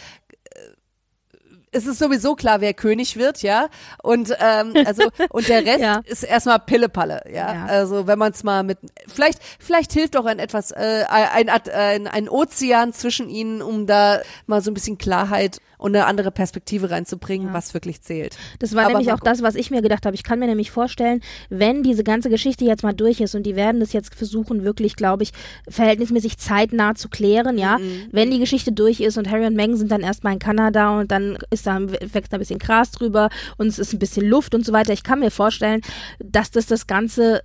[1.77, 3.69] es ist sowieso klar, wer König wird, ja.
[4.03, 6.01] Und ähm, also und der Rest Ja.
[6.05, 7.55] ist erstmal Pillepalle, ja.
[7.55, 7.67] Ja.
[7.67, 12.07] Also wenn man es mal mit vielleicht vielleicht hilft auch ein etwas äh, ein, ein
[12.07, 16.91] ein Ozean zwischen ihnen, um da mal so ein bisschen Klarheit und eine andere Perspektive
[16.91, 18.39] reinzubringen, was wirklich zählt.
[18.61, 20.15] Das war Aber nämlich auch das, was ich mir gedacht habe.
[20.15, 21.21] Ich kann mir nämlich vorstellen,
[21.51, 24.97] wenn diese ganze Geschichte jetzt mal durch ist und die werden das jetzt versuchen, wirklich,
[24.97, 25.33] glaube ich,
[25.69, 27.77] verhältnismäßig zeitnah zu klären, ja.
[27.77, 28.07] Mhm.
[28.11, 31.11] Wenn die Geschichte durch ist und Harry und Meghan sind dann erstmal in Kanada und
[31.11, 34.55] dann ist da, wächst da ein bisschen Gras drüber und es ist ein bisschen Luft
[34.55, 34.93] und so weiter.
[34.93, 35.81] Ich kann mir vorstellen,
[36.19, 37.43] dass das das Ganze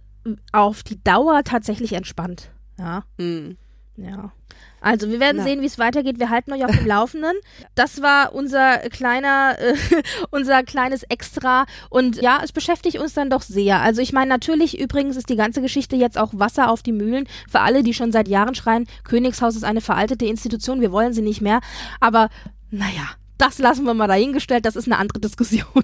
[0.51, 2.51] auf die Dauer tatsächlich entspannt.
[2.77, 3.03] Ja.
[3.17, 3.57] Mhm.
[3.97, 4.31] Ja.
[4.79, 5.43] Also wir werden Na.
[5.43, 6.19] sehen, wie es weitergeht.
[6.19, 7.33] Wir halten euch auf dem Laufenden.
[7.75, 9.75] Das war unser kleiner, äh,
[10.31, 11.65] unser kleines Extra.
[11.89, 13.79] Und ja, es beschäftigt uns dann doch sehr.
[13.81, 17.27] Also ich meine, natürlich übrigens ist die ganze Geschichte jetzt auch Wasser auf die Mühlen
[17.49, 21.21] für alle, die schon seit Jahren schreien, Königshaus ist eine veraltete Institution, wir wollen sie
[21.21, 21.59] nicht mehr.
[21.99, 22.29] Aber
[22.71, 23.09] naja,
[23.41, 24.65] das lassen wir mal dahingestellt.
[24.65, 25.83] Das ist eine andere Diskussion.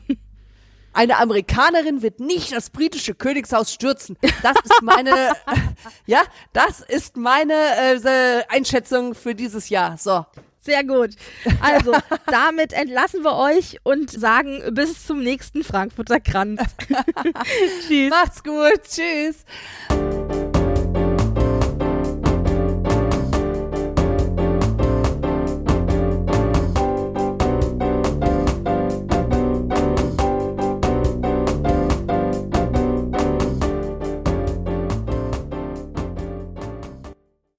[0.93, 4.17] Eine Amerikanerin wird nicht das britische Königshaus stürzen.
[4.41, 5.31] Das ist meine,
[6.05, 6.21] ja,
[6.53, 9.97] das ist meine äh, Einschätzung für dieses Jahr.
[9.97, 10.25] So.
[10.59, 11.11] Sehr gut.
[11.61, 11.93] Also,
[12.25, 16.61] damit entlassen wir euch und sagen bis zum nächsten Frankfurter Kranz.
[17.87, 18.09] Tschüss.
[18.09, 18.81] Macht's gut.
[18.83, 19.45] Tschüss.